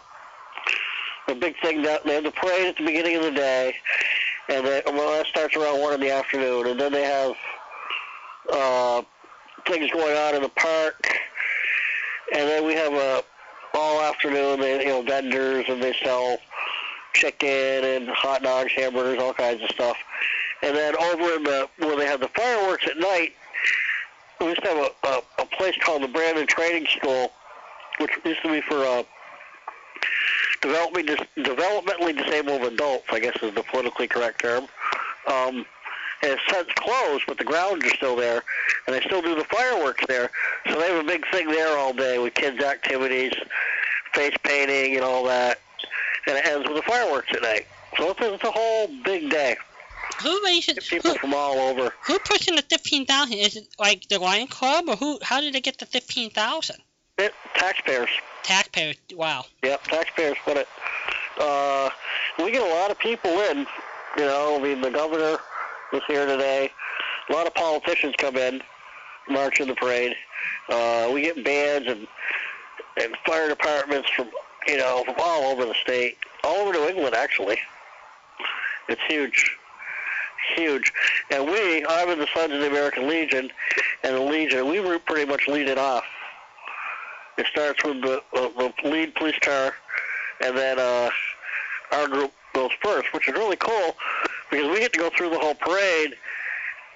[1.28, 3.76] a big thing that they have the parade at the beginning of the day,
[4.48, 7.36] and then well, that starts around one in the afternoon, and then they have
[8.52, 9.02] uh,
[9.68, 11.18] things going on in the park,
[12.34, 13.22] and then we have a
[13.74, 14.60] all afternoon.
[14.60, 16.38] They you know vendors and they sell
[17.14, 19.96] chicken and hot dogs, hamburgers, all kinds of stuff.
[20.62, 23.32] And then over in the where they have the fireworks at night,
[24.40, 27.32] we used to have a, a, a place called the Brandon Training School,
[28.00, 29.02] which used to be for uh,
[30.60, 34.66] developmentally, dis- developmentally disabled adults, I guess is the politically correct term.
[35.26, 35.66] Um,
[36.22, 38.42] and it's since closed, but the grounds are still there,
[38.86, 40.30] and they still do the fireworks there.
[40.68, 43.32] So they have a big thing there all day with kids' activities,
[44.14, 45.58] face painting, and all that.
[46.26, 47.66] And it ends with the fireworks at night.
[47.96, 49.56] So it's a, it's a whole big day.
[50.22, 51.92] Who raises, People who, from all over.
[52.04, 53.32] who puts in the 15,000?
[53.38, 55.18] Is it like the Lion Club, or who?
[55.22, 56.76] how did they get the 15,000?
[57.18, 58.08] It, taxpayers.
[58.42, 59.44] Taxpayers, wow.
[59.62, 60.68] Yep, taxpayers put it.
[61.40, 61.90] Uh,
[62.38, 63.66] we get a lot of people in.
[64.16, 65.38] You know, I mean, the governor
[65.92, 66.70] was here today.
[67.28, 68.62] A lot of politicians come in,
[69.28, 70.14] march in the parade.
[70.68, 72.06] Uh, we get bands and
[73.00, 74.28] and fire departments from
[74.66, 77.58] you know from all over the state, all over New England actually.
[78.88, 79.56] It's huge,
[80.56, 80.92] huge.
[81.30, 83.50] And we, I'm in the Sons of the American Legion,
[84.02, 86.04] and the Legion, we were pretty much lead it off.
[87.36, 89.74] It starts with the, uh, the lead police car,
[90.40, 91.10] and then uh,
[91.92, 93.94] our group goes first, which is really cool
[94.50, 96.14] because we get to go through the whole parade,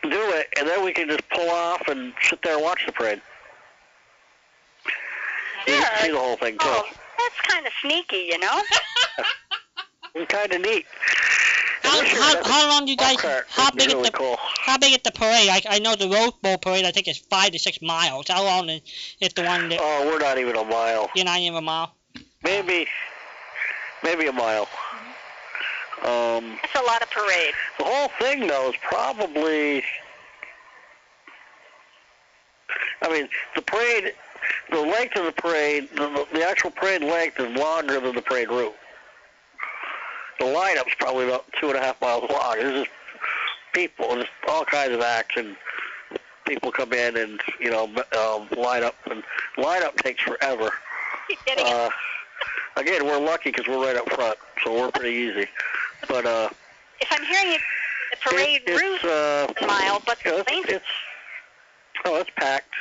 [0.03, 2.92] do it, and then we can just pull off and sit there and watch the
[2.92, 3.20] parade.
[5.66, 6.66] You get to see the whole thing too.
[6.66, 6.84] Oh,
[7.18, 8.62] that's kind of sneaky, you know?
[10.14, 10.84] It's kind of neat.
[11.82, 14.36] How, how, how long do you guys, go-kart how big is really the, cool.
[14.61, 15.48] how big is the parade?
[15.48, 18.28] I, I know the Rose Bowl parade, I think is five to six miles.
[18.28, 18.82] How long is,
[19.20, 21.09] is the one that, Oh, we're not even a mile.
[21.16, 21.94] you're not even a mile?
[22.44, 22.86] Maybe,
[24.05, 24.68] maybe a mile.
[26.05, 27.55] Um, It's a lot of parade.
[27.78, 29.82] the whole thing, though, is probably.
[33.03, 34.14] I mean, the parade,
[34.70, 38.48] the length of the parade, the, the actual parade length is longer than the parade
[38.48, 38.74] route.
[40.38, 42.57] The lineup's probably about two and a half miles long.
[42.57, 42.90] There's just
[43.72, 45.57] people, just all kinds of acts, and
[46.46, 49.22] people come in and you know um, line up, and
[49.57, 50.72] lineup takes forever.
[51.28, 51.72] Keep getting it.
[51.72, 51.90] Uh,
[52.76, 55.48] again, we're lucky because we're right up front, so we're pretty easy.
[56.09, 56.50] But uh,
[57.00, 57.59] If I'm hearing you,
[58.11, 60.84] the parade it, route uh, is a mile, but the it's, it's
[62.05, 62.74] oh, it's packed.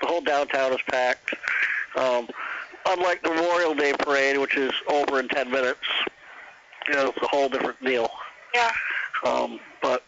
[0.00, 1.34] The whole downtown is packed.
[1.96, 2.28] Um,
[2.86, 5.80] unlike the Memorial Day parade, which is over in 10 minutes,
[6.88, 8.10] you know, it's a whole different deal.
[8.54, 8.72] Yeah.
[9.24, 10.02] Um, but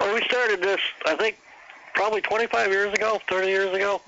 [0.00, 1.36] well, we started this, I think,
[1.94, 4.00] probably 25 years ago, 30 years ago.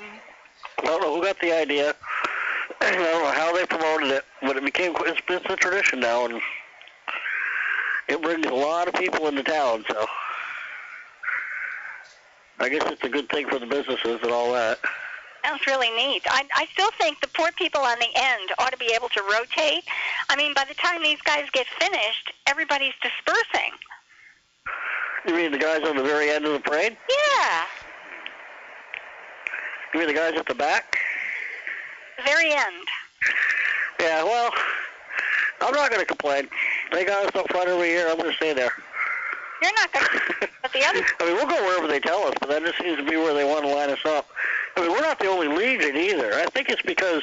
[0.79, 1.95] I don't know who got the idea.
[2.81, 6.25] I don't know how they promoted it, but it became it's, it's a tradition now,
[6.25, 6.41] and
[8.11, 9.85] it brings a lot of people into town.
[9.89, 10.05] So
[12.59, 14.79] I guess it's a good thing for the businesses and all that.
[15.45, 16.23] Sounds really neat.
[16.29, 19.23] I, I still think the poor people on the end ought to be able to
[19.23, 19.85] rotate.
[20.29, 23.73] I mean, by the time these guys get finished, everybody's dispersing.
[25.27, 26.97] You mean the guys on the very end of the parade?
[27.09, 27.63] Yeah,
[29.95, 30.99] You mean the guys at the back?
[32.19, 32.87] the very end.
[33.99, 34.53] Yeah, well,
[35.63, 36.49] I'm not going to complain.
[36.93, 38.09] They got us up front every year.
[38.09, 38.73] I'm going to stay there.
[39.63, 40.07] You're not going
[40.41, 40.49] to.
[40.63, 41.05] But the other.
[41.21, 43.35] I mean, we'll go wherever they tell us, but that just seems to be where
[43.35, 44.29] they want to line us up.
[44.77, 46.35] I mean, we're not the only legion either.
[46.35, 47.23] I think it's because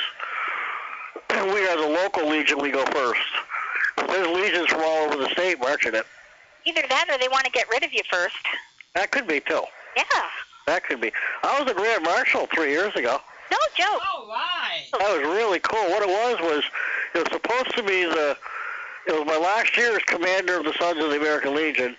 [1.32, 2.60] we are the local legion.
[2.62, 3.22] We go first.
[4.08, 6.06] There's legions from all over the state marching it.
[6.66, 8.36] Either that or they want to get rid of you first.
[8.96, 9.62] That could be too.
[9.96, 10.04] Yeah.
[10.68, 11.12] That could be.
[11.44, 13.20] I was a grand marshal three years ago.
[13.50, 13.88] No joke.
[14.04, 14.84] Oh, all right.
[14.92, 15.80] That was really cool.
[15.90, 16.64] What it was was
[17.16, 18.38] it was supposed to be the
[19.08, 21.96] it was my last year as commander of the Sons of the American Legion,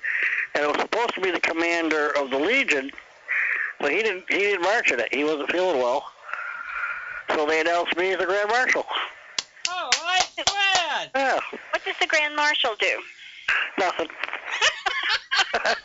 [0.54, 2.90] and it was supposed to be the commander of the Legion,
[3.80, 5.12] but he didn't he didn't march in it.
[5.14, 6.04] He wasn't feeling well,
[7.34, 8.84] so they announced me as the Grand Marshal.
[9.70, 11.10] All right, Fred.
[11.14, 11.40] Yeah,
[11.70, 13.00] What does the Grand Marshal do?
[13.78, 14.08] nothing.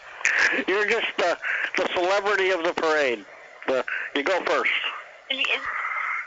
[0.67, 1.38] You're just the
[1.78, 3.26] the celebrity of the parade.
[3.67, 4.71] The, you go first.
[5.30, 5.45] Is- is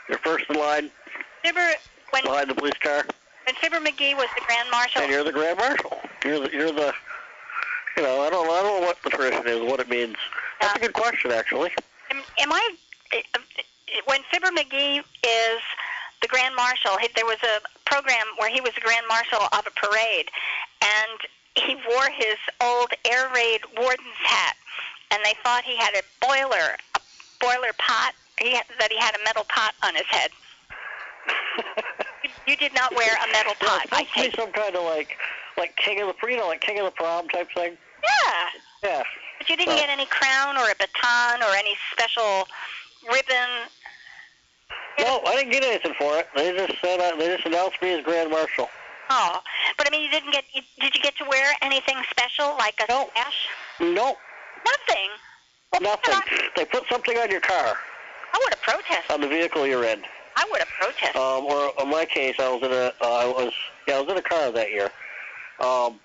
[0.09, 0.89] You're first in line
[1.43, 1.71] Fibber,
[2.11, 3.05] when, behind the police car,
[3.47, 5.97] when Fibber McGee was the Grand Marshal, and you're the Grand Marshal.
[6.25, 6.93] You're the you're the
[7.95, 10.17] you know I don't I don't know what the tradition is, what it means.
[10.59, 11.71] That's a good question, actually.
[12.11, 12.75] am, am I,
[13.13, 13.39] uh,
[14.05, 15.61] when Fibber McGee is
[16.21, 19.65] the Grand Marshal, he, there was a program where he was the Grand Marshal of
[19.65, 20.29] a parade,
[20.81, 21.19] and
[21.55, 24.55] he wore his old air raid warden's hat,
[25.11, 26.99] and they thought he had a boiler, a
[27.39, 30.31] boiler pot, he had, that he had a metal pot on his head.
[32.47, 34.75] You, did not wear a metal Yeah, pot, it's I supposed to be some kind
[34.75, 35.17] of like
[35.57, 37.77] like king of the you know like king of the prom type thing.
[38.03, 39.03] Yeah, Yeah.
[39.37, 42.47] but you didn't get any crown or a baton or any special
[43.05, 43.67] ribbon.
[44.99, 46.27] No, I didn't get anything for it.
[46.35, 48.69] They just said uh, they just announced me as Grand Marshal.
[49.09, 49.39] Oh,
[49.77, 50.43] but I mean, you didn't get.
[50.53, 53.09] You, did you get to wear anything special like a No.
[53.15, 53.47] sash?
[53.79, 54.15] No.
[54.65, 55.09] Nothing.
[55.73, 56.39] Well, nothing.
[56.55, 57.77] They put something on your car,
[58.33, 59.11] I would have protested.
[59.11, 60.01] on the vehicle you're in.
[60.37, 61.15] I would have protested.
[61.19, 63.51] Um, or in my case, I was in a uh, I was
[63.87, 64.91] yeah I was in a car that year.
[65.59, 65.99] Um,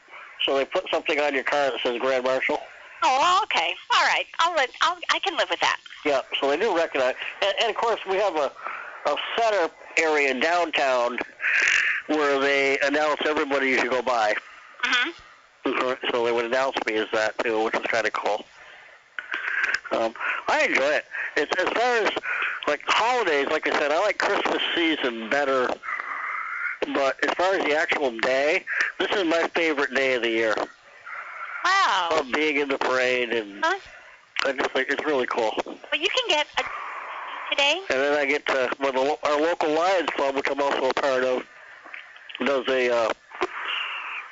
[0.45, 2.59] so they put something on your car that says Grand Marshal.
[3.03, 3.75] oh, okay.
[3.95, 4.25] All right.
[4.39, 4.71] I'll let.
[4.81, 4.97] I'll.
[5.11, 5.79] I can live with that.
[6.07, 7.15] Yeah, so they do recognize.
[7.43, 8.51] And, and of course, we have a,
[9.07, 11.19] a center area in downtown
[12.09, 14.35] where they announce everybody you should go by.
[14.83, 15.11] hmm
[16.11, 18.45] So they would announce me as that too, which was kind of cool.
[19.93, 20.15] Um,
[20.49, 21.05] I enjoy it.
[21.37, 22.11] It's as far as
[22.67, 23.49] like holidays.
[23.51, 25.69] Like I said, I like Christmas season better.
[26.95, 28.65] But as far as the actual day,
[28.99, 30.55] this is my favorite day of the year.
[31.65, 32.09] Wow.
[32.19, 33.79] Of being in the parade and Huh?
[34.45, 35.57] I just think it's really cool.
[35.65, 36.63] Well, you can get a
[37.51, 37.81] today.
[37.91, 40.95] And then I get to well, the, our local Lions Club, which I'm also a
[40.95, 41.45] part of,
[42.45, 43.13] does a uh,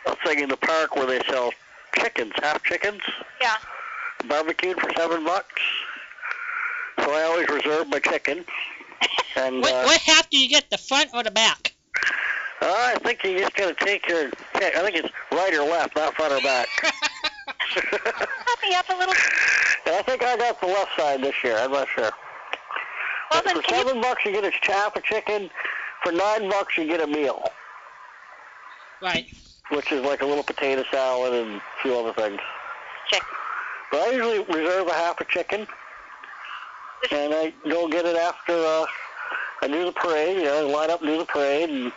[0.06, 1.52] a thing in the park where they sell
[1.96, 3.02] chickens, half chickens,
[3.40, 3.54] Yeah.
[4.26, 5.62] barbecued for seven bucks.
[7.04, 8.44] So I always reserve my chicken.
[9.36, 11.74] And What, uh, what half do you get, the front or the back?
[12.62, 14.76] I think you just gotta take your pick.
[14.76, 16.68] I think it's right or left, not front or back.
[16.82, 19.14] Help me up a little.
[19.86, 21.56] and I think I got the left side this year.
[21.58, 22.10] I'm not sure.
[23.30, 25.50] Well, But then for can you, seven bucks, you get a half a chicken.
[26.02, 27.42] For nine bucks, you get a meal.
[29.02, 29.26] right.
[29.70, 32.40] which is like a little potato salad and a few other things.
[33.08, 33.26] Chicken.
[33.90, 35.66] But I usually reserve a half a chicken,
[37.10, 38.86] and I go get it after uh,
[39.62, 40.38] I do the parade.
[40.38, 41.92] You know, I line up and do the parade, and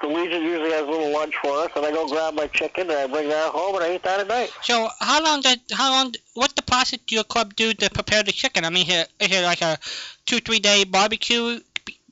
[0.00, 2.90] the Legion usually has a little lunch for us, and I go grab my chicken
[2.90, 4.50] and I bring that home and I eat that at night.
[4.62, 8.22] So how long did how long what the process do your club do to prepare
[8.22, 8.64] the chicken?
[8.64, 9.78] I mean, is it, is it like a
[10.26, 11.60] two three day barbecue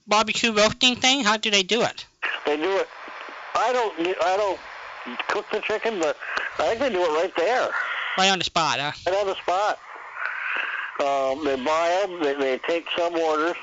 [0.06, 1.24] barbecue roasting thing?
[1.24, 2.04] How do they do it?
[2.44, 2.88] They do it.
[3.54, 4.16] I don't.
[4.22, 4.60] I don't
[5.28, 6.16] cook the chicken, but
[6.58, 7.70] I think they do it right there.
[8.18, 8.92] Right on the spot, huh?
[9.06, 9.78] right on the spot.
[11.00, 13.56] Um, they buy them, they, they take some orders,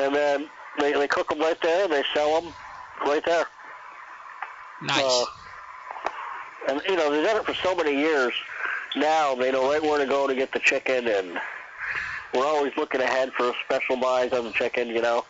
[0.00, 0.48] and then
[0.78, 2.52] they, they cook them right there, and they sell them
[3.04, 3.46] right there.
[4.80, 5.02] Nice.
[5.02, 5.24] Uh,
[6.68, 8.32] and, you know, they've done it for so many years.
[8.94, 11.40] Now they know right where to go to get the chicken, and
[12.34, 15.24] we're always looking ahead for special buys on the chicken, you know,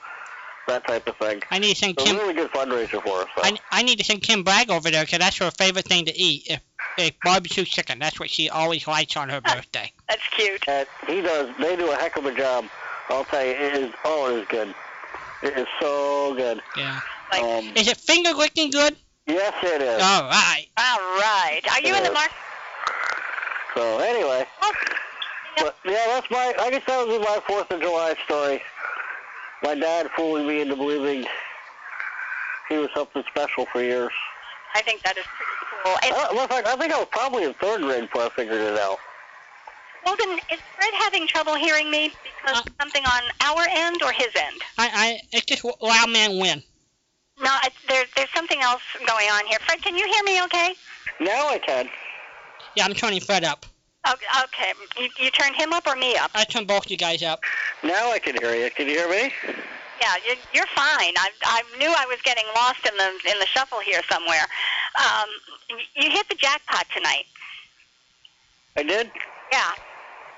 [0.68, 1.42] that type of thing.
[1.50, 2.20] I need to send So it's a Kim.
[2.22, 3.28] really good fundraiser for us.
[3.36, 3.42] So.
[3.42, 6.16] I, I need to send Kim Bragg over there because that's her favorite thing to
[6.16, 6.46] eat.
[6.48, 6.60] If,
[6.98, 9.90] if barbecue chicken, that's what she always likes on her birthday.
[10.08, 10.62] That's cute.
[10.68, 11.48] And he does.
[11.58, 12.66] They do a heck of a job.
[13.08, 13.92] I'll tell you, it is.
[14.04, 14.74] Oh, it is good.
[15.42, 16.60] It is so good.
[16.76, 17.00] Yeah.
[17.32, 18.94] Like- Um, Is it finger licking good?
[19.26, 20.02] yes, it is.
[20.02, 20.66] All right.
[20.76, 21.60] All right.
[21.72, 22.36] Are you in the market?
[23.74, 24.46] So anyway,
[25.56, 26.54] but yeah, that's my.
[26.58, 28.60] I guess that was my Fourth of July story.
[29.62, 31.26] My dad fooled me into believing
[32.68, 34.12] he was something special for years.
[34.74, 35.52] I think that is pretty
[35.84, 35.96] cool.
[36.02, 38.60] And Uh, matter fact, I think I was probably in third grade before I figured
[38.60, 38.98] it out.
[40.06, 42.12] Logan, is Fred having trouble hearing me
[42.44, 42.70] because Uh.
[42.80, 44.60] something on our end or his end?
[44.78, 46.62] I, I, it's just loud man win.
[47.40, 49.58] No, it's, there, there's something else going on here.
[49.60, 50.74] Fred, can you hear me okay?
[51.20, 51.88] Now I can.
[52.76, 53.66] Yeah, I'm turning Fred up.
[54.08, 54.72] Okay, okay.
[54.98, 56.32] You, you turned him up or me up?
[56.34, 57.40] I turned both you guys up.
[57.84, 58.68] Now I can hear you.
[58.70, 59.32] Can you hear me?
[60.00, 61.14] Yeah, you, you're fine.
[61.16, 64.42] I, I knew I was getting lost in the in the shuffle here somewhere.
[64.98, 65.28] Um,
[65.94, 67.24] you hit the jackpot tonight.
[68.76, 69.10] I did?
[69.52, 69.70] Yeah,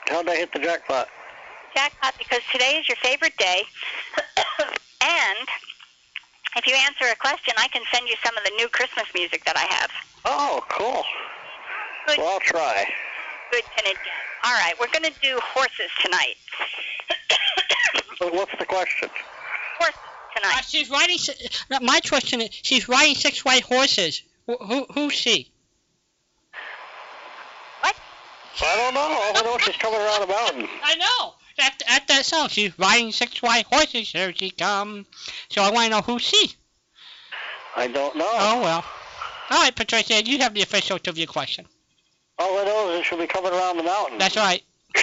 [0.08, 1.08] How did I hit the jackpot?
[1.74, 3.62] jackpot because today is your favorite day,
[5.00, 5.48] and
[6.56, 9.44] if you answer a question, I can send you some of the new Christmas music
[9.46, 9.90] that I have.
[10.24, 11.02] Oh, cool.
[12.06, 12.18] Good.
[12.18, 12.84] Well, I'll try.
[13.54, 14.12] Good can it get?
[14.42, 16.34] All right, we're going to do horses tonight.
[18.18, 19.08] So what's the question?
[19.78, 19.96] horses
[20.36, 20.64] Uh, tonight.
[20.68, 21.18] she's riding.
[21.82, 24.22] My question is, she's riding six white horses.
[24.46, 25.52] Who, who who's she?
[27.80, 27.96] What?
[28.62, 29.00] I don't know.
[29.00, 30.68] All I know she's coming around a mountain.
[30.84, 31.34] I know.
[31.58, 34.10] At, at that song, she's riding six white horses.
[34.10, 35.06] Here she come.
[35.50, 36.52] So I want to know who's she.
[37.76, 38.30] I don't know.
[38.30, 38.84] Oh well.
[39.50, 41.66] All right, Patricia, you have the official trivia question.
[42.38, 44.18] All I know is that she'll be coming around the mountain.
[44.18, 44.62] That's right.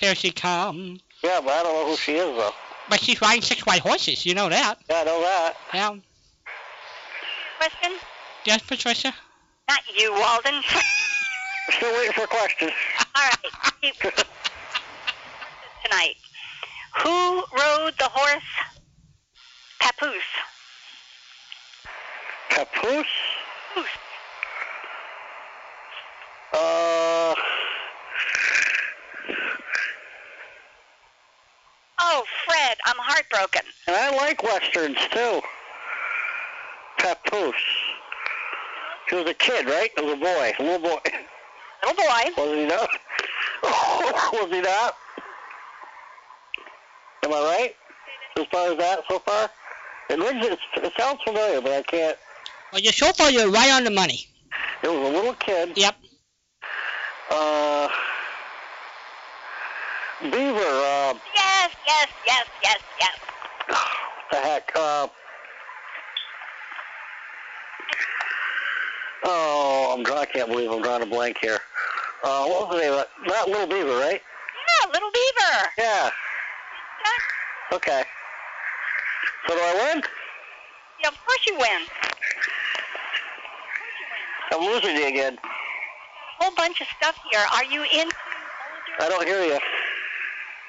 [0.00, 1.00] Here she comes.
[1.22, 2.52] Yeah, but I don't know who she is, though.
[2.88, 4.24] But she's riding six white horses.
[4.26, 4.78] You know that.
[4.88, 5.56] Yeah, I know that.
[5.74, 5.96] Yeah.
[7.58, 7.92] Question?
[8.44, 9.12] Yes, Patricia.
[9.68, 10.62] Not you, Walden.
[11.70, 12.70] Still waiting for a question.
[13.16, 13.52] All right.
[13.82, 14.10] you-
[15.84, 16.14] tonight.
[17.02, 18.42] Who rode the horse
[19.80, 20.22] Papoose?
[22.50, 23.06] Papoose?
[23.74, 23.86] Papoose.
[26.52, 27.34] Uh,
[31.98, 33.62] Oh, Fred, I'm heartbroken.
[33.86, 35.40] and I like westerns, too.
[36.98, 37.54] Papoose.
[39.10, 39.90] He was a kid, right?
[39.96, 40.52] He was a boy.
[40.58, 40.98] A little boy.
[41.84, 42.42] Little boy.
[42.42, 42.88] Was he not?
[44.32, 44.94] was he not?
[47.24, 47.74] Am I right?
[48.38, 49.50] As far as that so far?
[50.10, 50.46] It rings.
[50.46, 52.16] It, it sounds familiar, but I can't.
[52.72, 54.20] Well, you're so far you're right on the money.
[54.82, 55.76] It was a little kid.
[55.76, 55.96] Yep.
[57.30, 57.88] Uh,
[60.22, 60.58] Beaver.
[60.58, 63.18] Uh, Yes, yes, yes, yes, yes.
[63.68, 63.78] what
[64.30, 64.72] the heck?
[64.74, 65.08] Uh,
[69.24, 70.02] oh, I'm.
[70.04, 71.58] draw- I can't believe I'm drawing a blank here.
[72.22, 72.92] Uh, what was the name?
[72.94, 73.08] of it?
[73.26, 74.20] Not Little Beaver, right?
[74.22, 75.68] Yeah, Little Beaver.
[75.78, 76.10] Yeah.
[77.72, 78.02] Okay.
[79.48, 80.02] So do I win?
[81.02, 81.82] Yeah, of course you win.
[84.52, 85.38] I'm losing you again.
[86.38, 87.40] A whole bunch of stuff here.
[87.52, 88.08] Are you in?
[89.00, 89.58] I don't hear you.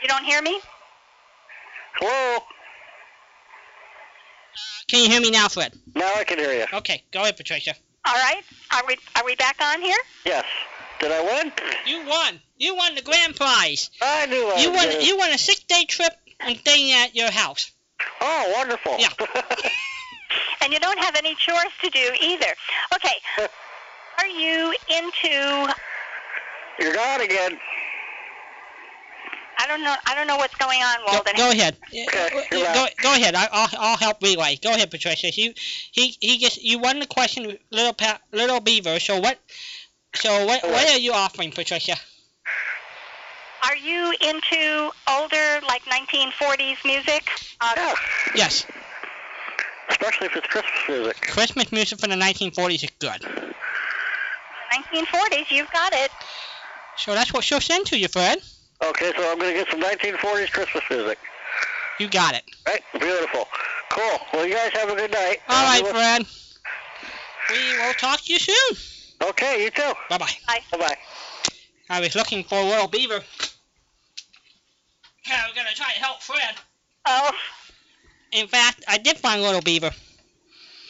[0.02, 0.60] You don't hear me?
[1.96, 2.38] Hello?
[2.38, 2.40] Uh,
[4.88, 5.74] can you hear me now, Fred?
[5.96, 6.66] Now I can hear you.
[6.74, 7.74] Okay, go ahead, Patricia.
[8.06, 8.42] All right.
[8.72, 9.98] Are we are we back on here?
[10.26, 10.46] Yes.
[11.00, 11.52] Did I win?
[11.86, 12.40] You won.
[12.58, 13.90] You won the grand prize.
[14.02, 14.86] I knew I You won.
[14.90, 17.70] gonna- You won a six-day trip and staying at your house.
[18.22, 18.96] Oh, wonderful.
[19.00, 19.10] Yeah.
[20.62, 22.54] And you don't have any chores to do either.
[22.96, 23.14] Okay.
[24.18, 25.74] Are you into?
[26.80, 27.58] You're gone again.
[29.60, 29.96] I don't know.
[30.06, 31.34] I don't know what's going on, Go, Walden.
[31.36, 31.78] go ahead.
[31.92, 33.34] Okay, go, go ahead.
[33.36, 34.58] I, I'll, I'll help relay.
[34.62, 35.32] Go ahead, Patricia.
[35.34, 35.54] You,
[35.92, 36.62] he, he gets.
[36.62, 39.00] You won the question, little pa, little beaver.
[39.00, 39.40] So what?
[40.16, 40.64] So what?
[40.64, 41.96] What are you offering, Patricia?
[43.64, 47.28] Are you into older, like 1940s music?
[47.60, 47.94] Uh, Yeah.
[48.36, 48.66] Yes.
[49.90, 51.22] Especially if it's Christmas music.
[51.22, 53.26] Christmas music from the 1940s is good.
[54.72, 55.52] 1940s.
[55.52, 56.12] You've got it.
[56.98, 58.40] So that's what she'll send to you, Fred.
[58.84, 61.18] Okay, so I'm going to get some 1940s Christmas music.
[62.00, 62.44] You got it.
[62.68, 62.82] Right?
[62.94, 63.48] Beautiful.
[63.90, 64.20] Cool.
[64.34, 65.38] Well, you guys have a good night.
[65.50, 66.26] All I'll right, Fred.
[67.50, 69.30] We will talk to you soon.
[69.30, 69.94] Okay, you too.
[70.10, 70.32] Bye bye.
[70.72, 70.96] Bye-bye.
[71.90, 73.22] I was looking for a little beaver.
[75.28, 76.56] Yeah, we're gonna try to help Fred.
[77.06, 77.32] Oh,
[78.34, 79.92] In fact, I did find little beaver.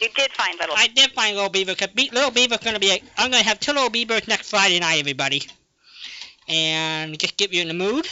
[0.00, 0.74] You did find little.
[0.76, 2.90] I did find little beaver because be- little beaver's gonna be.
[2.90, 5.42] A, I'm gonna have two little beavers next Friday night, everybody.
[6.48, 8.08] And just get you in the mood.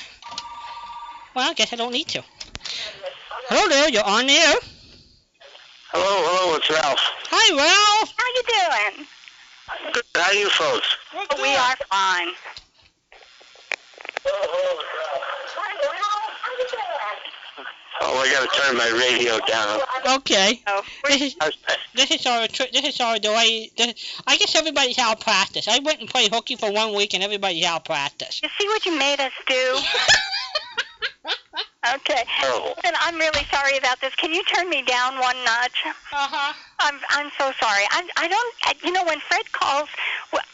[1.35, 2.23] Well, I guess I don't need to.
[3.49, 4.55] Hello there, you're on there.
[5.93, 7.01] Hello, hello, it's Ralph.
[7.31, 8.13] Hi, Ralph.
[8.17, 8.43] How you
[8.97, 9.07] doing?
[9.93, 10.05] Good.
[10.15, 10.87] How are you folks?
[11.15, 12.35] We're Oh, we are fine.
[18.01, 19.81] Oh, I gotta turn my radio down.
[20.19, 20.61] Okay.
[20.67, 21.79] Oh, This is How's that?
[21.95, 23.71] this is our tr- this is our delay.
[23.77, 25.67] This, I guess everybody's out of practice.
[25.69, 28.41] I went and played hooky for one week and everybody's out of practice.
[28.43, 29.79] you see what you made us do?
[31.95, 32.25] Okay.
[32.43, 34.13] Oh, Listen, I'm really sorry about this.
[34.17, 35.79] Can you turn me down one notch?
[35.87, 36.53] Uh huh.
[36.81, 37.85] I'm I'm so sorry.
[37.91, 38.55] I I don't.
[38.65, 39.89] I, you know, when Fred calls,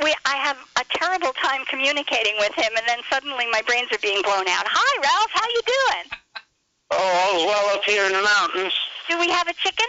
[0.03, 4.03] we I have a terrible time communicating with him, and then suddenly my brains are
[4.03, 4.66] being blown out.
[4.68, 5.30] Hi, Ralph.
[5.32, 6.21] How you doing?
[6.93, 8.72] Oh, all's well up here in the mountains.
[9.09, 9.86] Do we have a chicken?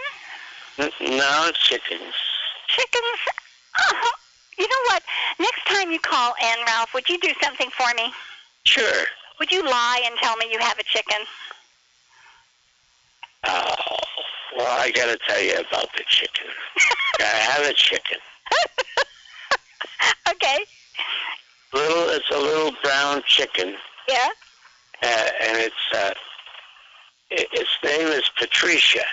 [0.78, 2.14] No, chickens.
[2.68, 3.20] Chickens?
[3.80, 4.10] Oh,
[4.58, 5.02] You know what?
[5.38, 8.12] Next time you call in, Ralph, would you do something for me?
[8.64, 9.04] Sure.
[9.38, 11.18] Would you lie and tell me you have a chicken?
[13.46, 13.74] Oh,
[14.56, 16.46] well, I got to tell you about the chicken.
[17.20, 18.18] I have a chicken.
[20.30, 20.58] okay.
[21.72, 23.74] Little, it's a little brown chicken,
[24.08, 24.28] Yeah.
[25.02, 26.14] uh, and it's uh,
[27.52, 29.04] its name is Patricia,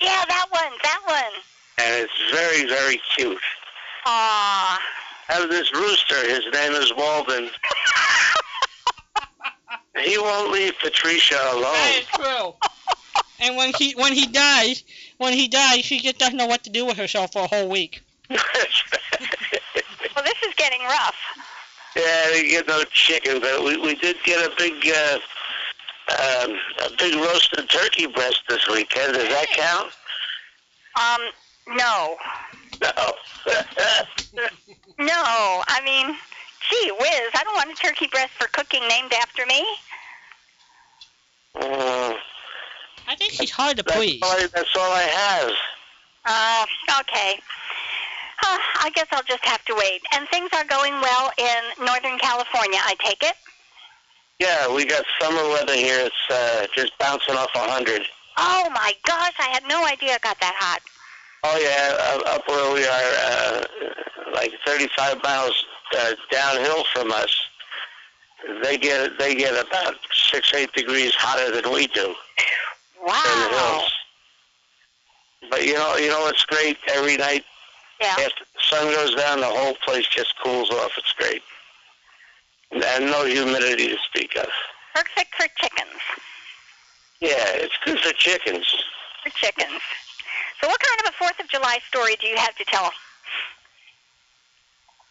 [0.00, 0.72] Yeah, that one.
[0.82, 1.42] That one.
[1.78, 3.38] and it's very, very cute.
[4.06, 4.80] Aw.
[5.28, 6.16] I have this rooster.
[6.28, 7.50] His name is Walden.
[9.96, 11.62] He won't leave Patricia alone.
[11.72, 12.54] That is true.
[13.40, 14.82] And when he when he dies,
[15.18, 17.68] when he dies, she just doesn't know what to do with herself for a whole
[17.68, 18.02] week.
[20.14, 21.16] Well, this is getting rough.
[21.96, 25.18] Yeah, we get no chicken, but we we did get a big uh,
[26.08, 26.52] um,
[26.84, 29.14] a big roasted turkey breast this weekend.
[29.14, 29.92] Does that count?
[31.00, 32.16] Um, no.
[32.80, 33.12] No.
[34.96, 35.62] No.
[35.66, 36.14] I mean,
[36.70, 39.64] gee whiz, I don't want a turkey breast for cooking named after me.
[41.56, 42.16] Mm,
[43.08, 44.20] I think she's hard to that's, please.
[44.22, 45.52] all I, that's all I have.
[46.26, 47.40] Oh, okay.
[48.38, 50.02] Huh, I guess I'll just have to wait.
[50.14, 53.34] And things are going well in Northern California, I take it?
[54.40, 56.06] Yeah, we got summer weather here.
[56.06, 58.02] It's uh, just bouncing off 100.
[58.36, 60.80] Oh my gosh, I had no idea it got that hot.
[61.44, 65.64] Oh yeah, uh, up where we are, uh, like 35 miles
[65.96, 67.36] uh, downhill from us,
[68.62, 69.94] they get they get about
[70.30, 72.14] six eight degrees hotter than we do in
[73.04, 73.78] the Wow.
[73.80, 73.92] hills.
[75.50, 76.78] But you know, you know what's great?
[76.88, 77.44] Every night
[78.00, 78.16] Yeah.
[78.18, 80.92] after the sun goes down, the whole place just cools off.
[80.96, 81.42] It's great,
[82.74, 84.48] and no humidity to speak of.
[84.94, 86.00] Perfect for chickens.
[87.20, 88.66] Yeah, it's good for chickens.
[89.22, 89.80] For chickens.
[90.60, 92.90] So what kind of a Fourth of July story do you have to tell?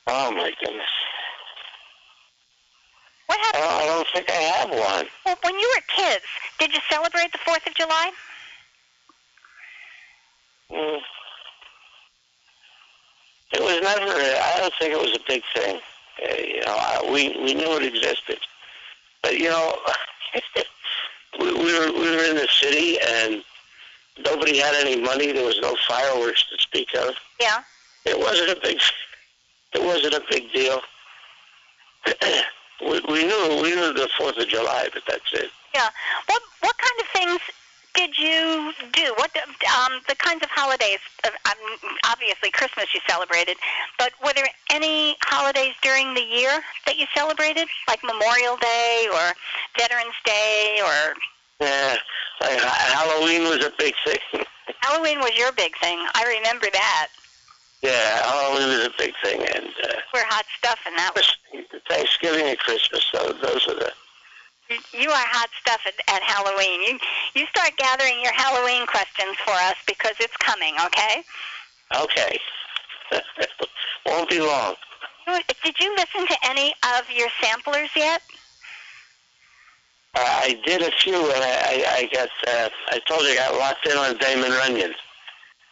[0.07, 0.87] Oh my goodness.
[3.27, 3.63] What happened?
[3.63, 5.05] don't, I don't think I have one.
[5.25, 6.25] Well, when you were kids,
[6.59, 8.11] did you celebrate the Fourth of July?
[10.71, 10.99] Mm.
[13.53, 14.11] It was never.
[14.11, 15.79] I don't think it was a big thing.
[16.21, 18.39] Uh, you know, I, we we knew it existed,
[19.21, 19.77] but you know,
[21.39, 23.43] we, we were we were in the city and
[24.23, 25.31] nobody had any money.
[25.31, 27.15] There was no fireworks to speak of.
[27.39, 27.63] Yeah.
[28.05, 28.79] It wasn't a big.
[29.73, 30.81] It wasn't a big deal.
[32.81, 35.49] we, we knew we knew the Fourth of July, but that's it.
[35.73, 35.89] Yeah.
[36.27, 37.39] What what kind of things
[37.93, 39.13] did you do?
[39.17, 40.99] What um the kinds of holidays?
[41.23, 43.57] Uh, um, obviously, Christmas you celebrated,
[43.99, 49.33] but were there any holidays during the year that you celebrated, like Memorial Day or
[49.77, 51.13] Veterans Day or
[51.59, 51.97] Yeah,
[52.41, 54.19] like, Halloween was a big thing.
[54.81, 55.99] Halloween was your big thing?
[56.15, 57.07] I remember that.
[57.81, 59.67] yeah, Halloween was a big thing, and.
[59.83, 61.35] Uh, We're hot stuff, and that was
[61.89, 63.05] Thanksgiving and Christmas.
[63.11, 63.91] So those are the.
[64.69, 66.81] You are hot stuff at, at Halloween.
[66.81, 66.99] You
[67.35, 70.75] you start gathering your Halloween questions for us because it's coming.
[70.85, 71.23] Okay.
[71.99, 72.39] Okay.
[74.05, 74.75] Won't be long.
[75.63, 78.21] Did you listen to any of your samplers yet?
[80.15, 82.29] Uh, I did a few, and I, I, I got.
[82.47, 84.93] Uh, I told you I got locked in on Damon Runyon.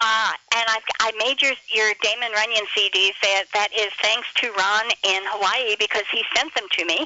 [0.04, 3.14] Ah, and I I made your your Damon Runyon CDs.
[3.22, 7.06] That that is thanks to Ron in Hawaii because he sent them to me,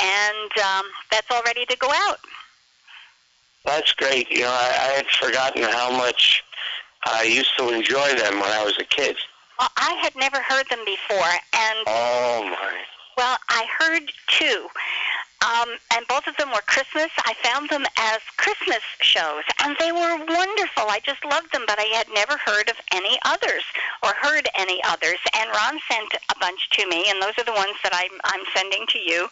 [0.00, 2.18] and um, that's all ready to go out.
[3.64, 4.30] That's great.
[4.30, 6.42] You know, I, I had forgotten how much
[7.06, 9.16] I used to enjoy them when I was a kid.
[9.58, 12.72] Well, I had never heard them before, and Oh my!
[13.16, 14.66] well, I heard two.
[15.44, 17.10] Um, and both of them were Christmas.
[17.18, 20.88] I found them as Christmas shows, and they were wonderful.
[20.88, 23.62] I just loved them, but I had never heard of any others
[24.02, 25.18] or heard any others.
[25.36, 28.40] And Ron sent a bunch to me, and those are the ones that I'm, I'm
[28.56, 29.28] sending to you.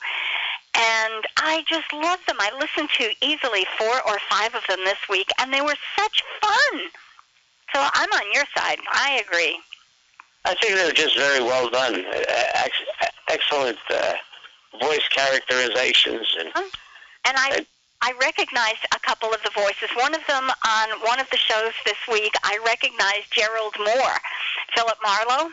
[0.75, 2.37] And I just love them.
[2.41, 6.23] I listened to easily four or five of them this week, and they were such
[6.41, 6.81] fun.
[7.73, 8.79] So I'm on your side.
[8.93, 9.59] I agree.
[10.45, 12.05] I think they were just very well done.
[12.05, 14.15] Ex- excellent uh,
[14.81, 16.49] voice characterizations and.
[16.49, 16.71] Uh-huh.
[17.25, 17.65] And I
[18.03, 19.89] I recognized a couple of the voices.
[19.95, 24.19] One of them on one of the shows this week, I recognized Gerald Mohr,
[24.75, 25.53] Philip Marlowe,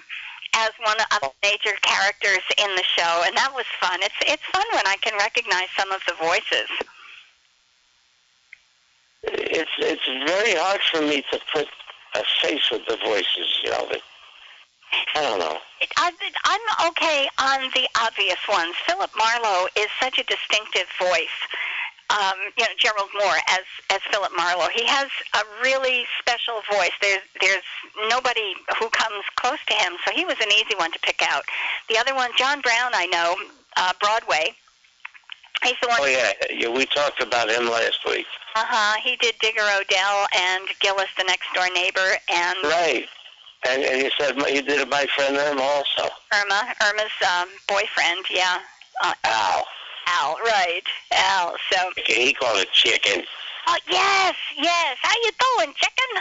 [0.56, 4.00] as one of the major characters in the show, and that was fun.
[4.02, 6.70] It's it's fun when I can recognize some of the voices.
[9.24, 11.68] it's it's very hard for me to put
[12.16, 13.60] a face with the voices.
[13.64, 14.02] You know, but
[15.16, 15.58] I don't know.
[15.98, 16.12] I,
[16.46, 18.76] I'm okay on the obvious ones.
[18.88, 21.38] Philip Marlowe is such a distinctive voice.
[22.10, 24.70] um, you know Gerald Mohr as as Philip Marlowe.
[24.74, 26.92] He has a really special voice.
[27.02, 27.64] There's there's
[28.10, 31.44] nobody who comes close to him, so he was an easy one to pick out.
[31.88, 33.36] The other one, John Brown, I know,
[33.78, 34.56] uh, Broadway.
[35.64, 35.98] He's the one.
[36.02, 38.26] Oh yeah, yeah, we talked about him last week.
[38.56, 39.00] Uh huh.
[39.04, 43.08] He did Digger O'Dell and Gillis, the next door neighbor, and Right.
[43.68, 46.10] And and you said you did it my friend Irma also.
[46.34, 48.26] Irma, Irma's um, boyfriend.
[48.30, 48.60] Yeah.
[49.04, 49.66] Uh, Al.
[50.08, 50.84] Al, right?
[51.12, 51.56] Al.
[51.72, 51.90] So.
[52.00, 53.24] Okay, he called it chicken.
[53.68, 54.98] Oh yes, yes.
[55.02, 56.12] How you doing, chicken?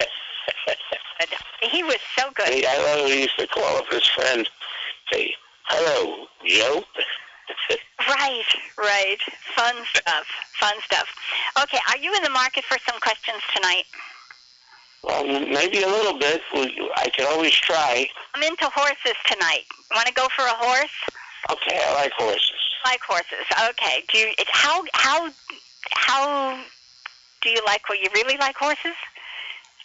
[1.62, 2.52] He was so good.
[2.52, 4.46] He, I love he used to call up his friend,
[5.10, 5.34] say,
[5.64, 6.84] "Hello, Joe."
[8.06, 8.44] Right,
[8.76, 9.18] right.
[9.56, 10.26] Fun stuff.
[10.60, 11.08] Fun stuff.
[11.62, 13.84] Okay, are you in the market for some questions tonight?
[15.04, 16.40] Well, maybe a little bit.
[16.96, 18.06] I could always try.
[18.34, 19.64] I'm into horses tonight.
[19.94, 20.90] Want to go for a horse?
[21.50, 22.50] Okay, I like horses.
[22.84, 23.46] Like horses.
[23.70, 24.02] Okay.
[24.12, 24.32] Do you?
[24.48, 25.30] How how
[25.92, 26.58] how
[27.42, 27.88] do you like?
[27.88, 28.96] Well, you really like horses?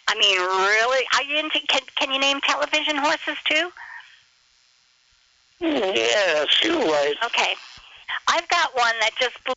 [0.08, 1.04] I mean, really?
[1.16, 1.60] Are you into?
[1.68, 3.70] Can can you name television horses too?
[5.60, 7.14] Hmm, Yeah, a few right.
[7.26, 7.54] Okay.
[8.28, 9.54] I've got one that just blew